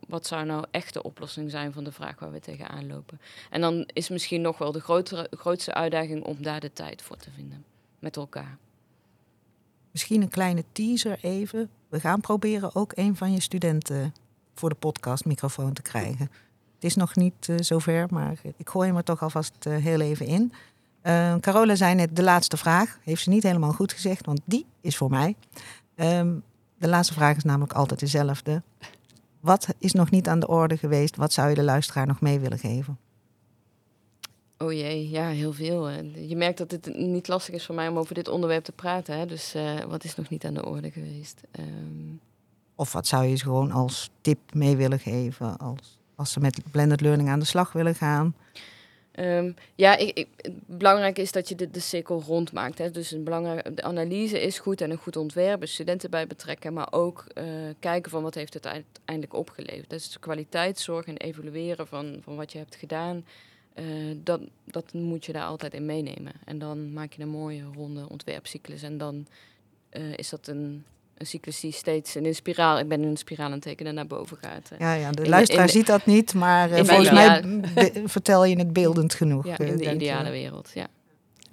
wat 0.09 0.27
zou 0.27 0.45
nou 0.45 0.65
echt 0.71 0.93
de 0.93 1.03
oplossing 1.03 1.51
zijn 1.51 1.73
van 1.73 1.85
de 1.85 1.93
vraag 1.93 2.19
waar 2.19 2.33
we 2.33 2.41
tegenaan 2.41 2.87
lopen. 2.87 3.21
En 3.51 3.61
dan 3.61 3.89
is 3.93 4.09
misschien 4.09 4.41
nog 4.41 4.59
wel 4.59 4.73
de 4.73 4.81
grootste 5.31 5.75
uitdaging 5.75 6.25
om 6.25 6.43
daar 6.43 6.61
de 6.61 6.73
tijd 6.73 7.03
voor 7.03 7.17
te 7.17 7.31
vinden 7.31 7.65
met 7.99 8.17
elkaar. 8.17 8.59
Misschien 9.91 10.23
een 10.23 10.29
kleine 10.29 10.65
teaser 10.73 11.19
even. 11.23 11.71
We 11.89 12.01
gaan 12.01 12.21
proberen 12.21 12.75
ook 12.75 12.93
een 12.95 13.17
van 13.17 13.33
je 13.33 13.41
studenten 13.41 14.15
voor 14.55 14.69
de 14.69 14.75
podcastmicrofoon 14.75 15.73
te 15.73 15.83
krijgen. 15.83 16.31
Het 16.81 16.91
is 16.91 16.97
nog 16.97 17.17
niet 17.17 17.49
uh, 17.49 17.57
zover, 17.59 18.07
maar 18.11 18.41
ik 18.57 18.69
gooi 18.69 18.89
hem 18.89 18.97
er 18.97 19.05
toch 19.05 19.23
alvast 19.23 19.67
uh, 19.67 19.77
heel 19.77 20.01
even 20.01 20.27
in. 20.27 20.53
Uh, 21.03 21.35
Carola 21.37 21.75
zei 21.75 21.95
net 21.95 22.17
de 22.17 22.23
laatste 22.23 22.57
vraag. 22.57 22.99
Heeft 23.03 23.23
ze 23.23 23.31
niet 23.31 23.43
helemaal 23.43 23.73
goed 23.73 23.93
gezegd, 23.93 24.27
want 24.27 24.41
die 24.45 24.67
is 24.81 24.97
voor 24.97 25.11
mij. 25.11 25.37
Um, 25.97 26.43
de 26.79 26.89
laatste 26.89 27.15
vraag 27.15 27.37
is 27.37 27.45
namelijk 27.45 27.73
altijd 27.73 28.01
dezelfde. 28.01 28.63
Wat 29.41 29.69
is 29.79 29.93
nog 29.93 30.11
niet 30.11 30.29
aan 30.29 30.41
de 30.41 30.49
orde 30.49 30.77
geweest? 30.77 31.17
Wat 31.17 31.33
zou 31.33 31.49
je 31.49 31.55
de 31.55 31.63
luisteraar 31.63 32.07
nog 32.07 32.21
mee 32.21 32.41
willen 32.41 32.59
geven? 32.59 32.99
Oh 34.59 34.73
jee, 34.73 35.11
ja, 35.11 35.29
heel 35.29 35.53
veel. 35.53 35.89
Je 36.29 36.37
merkt 36.37 36.59
dat 36.59 36.71
het 36.71 36.97
niet 36.97 37.29
lastig 37.29 37.55
is 37.55 37.67
voor 37.67 37.75
mij 37.75 37.89
om 37.89 37.99
over 37.99 38.15
dit 38.15 38.29
onderwerp 38.29 38.65
te 38.65 38.73
praten. 38.73 39.19
Hè? 39.19 39.27
Dus 39.27 39.55
wat 39.89 40.05
is 40.05 40.15
nog 40.15 40.29
niet 40.29 40.45
aan 40.45 40.55
de 40.55 40.67
orde 40.67 40.91
geweest? 40.91 41.41
Um... 41.59 42.21
Of 42.75 42.93
wat 42.93 43.07
zou 43.07 43.25
je 43.25 43.37
ze 43.37 43.45
gewoon 43.45 43.71
als 43.71 44.11
tip 44.21 44.55
mee 44.55 44.77
willen 44.77 44.99
geven? 44.99 45.57
Als 45.59 45.99
als 46.21 46.33
ze 46.33 46.41
met 46.41 46.61
blended 46.71 47.01
learning 47.01 47.29
aan 47.29 47.39
de 47.39 47.45
slag 47.45 47.73
willen 47.73 47.95
gaan? 47.95 48.35
Um, 49.19 49.55
ja, 49.75 49.97
ik, 49.97 50.19
ik, 50.19 50.29
belangrijk 50.67 51.19
is 51.19 51.33
dat 51.33 51.49
je 51.49 51.55
de, 51.55 51.71
de 51.71 51.81
cirkel 51.81 52.23
rond 52.27 52.53
maakt. 52.53 52.79
Hè. 52.79 52.91
Dus 52.91 53.11
een 53.11 53.25
belangrijke 53.25 53.75
de 53.75 53.83
analyse 53.83 54.41
is 54.41 54.59
goed 54.59 54.81
en 54.81 54.91
een 54.91 54.97
goed 54.97 55.17
ontwerp, 55.17 55.67
studenten 55.67 56.11
bij 56.11 56.27
betrekken, 56.27 56.73
maar 56.73 56.89
ook 56.91 57.25
uh, 57.35 57.45
kijken 57.79 58.11
van 58.11 58.23
wat 58.23 58.35
heeft 58.35 58.55
het 58.55 58.67
uiteindelijk 58.67 59.35
opgeleverd. 59.35 59.91
Dus 59.91 60.19
kwaliteitszorg 60.21 61.07
en 61.07 61.17
evalueren 61.17 61.87
van, 61.87 62.19
van 62.23 62.37
wat 62.37 62.53
je 62.53 62.59
hebt 62.59 62.75
gedaan, 62.75 63.25
uh, 63.75 64.17
dat, 64.17 64.41
dat 64.65 64.93
moet 64.93 65.25
je 65.25 65.33
daar 65.33 65.47
altijd 65.47 65.75
in 65.75 65.87
meenemen. 65.87 66.33
En 66.45 66.59
dan 66.59 66.93
maak 66.93 67.13
je 67.13 67.23
een 67.23 67.29
mooie 67.29 67.65
ronde 67.75 68.09
ontwerpcyclus 68.09 68.83
en 68.83 68.99
dan 68.99 69.27
uh, 69.93 70.17
is 70.17 70.29
dat 70.29 70.47
een 70.47 70.85
een 71.21 71.27
cyclus 71.27 71.61
die 71.61 71.73
steeds 71.73 72.17
in 72.17 72.25
een 72.27 72.35
spiraal, 72.35 72.79
ik 72.79 72.89
ben 72.89 73.03
in 73.03 73.09
een 73.09 73.17
spiraal 73.17 73.47
aan 73.47 73.53
het 73.53 73.63
tekenen, 73.63 73.95
naar 73.95 74.07
boven 74.07 74.37
gaat. 74.41 74.71
Ja, 74.79 74.93
ja 74.93 75.11
de 75.11 75.23
In- 75.23 75.29
luisteraar 75.29 75.65
in- 75.67 75.71
ziet 75.73 75.87
dat 75.87 76.07
niet, 76.07 76.35
maar 76.35 76.71
eh, 76.71 76.85
volgens 76.85 77.11
mij 77.11 77.43
be- 77.75 78.03
vertel 78.05 78.45
je 78.45 78.57
het 78.59 78.73
beeldend 78.73 79.15
genoeg. 79.15 79.47
Ja, 79.47 79.57
eh, 79.59 79.67
in 79.69 79.77
de 79.77 79.95
ideale 79.95 80.31
wereld, 80.31 80.71
ja. 80.75 80.87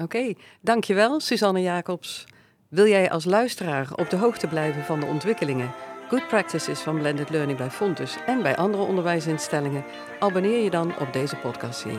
Oké, 0.02 0.34
dankjewel 0.62 1.20
Suzanne 1.20 1.62
Jacobs. 1.62 2.26
Wil 2.68 2.88
jij 2.88 3.10
als 3.12 3.26
luisteraar 3.26 3.88
op 3.96 4.10
de 4.10 4.16
hoogte 4.18 4.48
blijven 4.48 4.84
van 4.84 5.00
de 5.00 5.06
ontwikkelingen, 5.06 5.72
good 6.10 6.28
practices 6.28 6.80
van 6.80 6.98
blended 6.98 7.30
learning 7.30 7.58
bij 7.58 7.70
Fontus 7.72 8.16
en 8.26 8.42
bij 8.42 8.56
andere 8.56 8.84
onderwijsinstellingen? 8.84 9.84
Abonneer 10.20 10.64
je 10.64 10.70
dan 10.70 11.00
op 11.00 11.14
deze 11.14 11.36
podcastserie. 11.36 11.98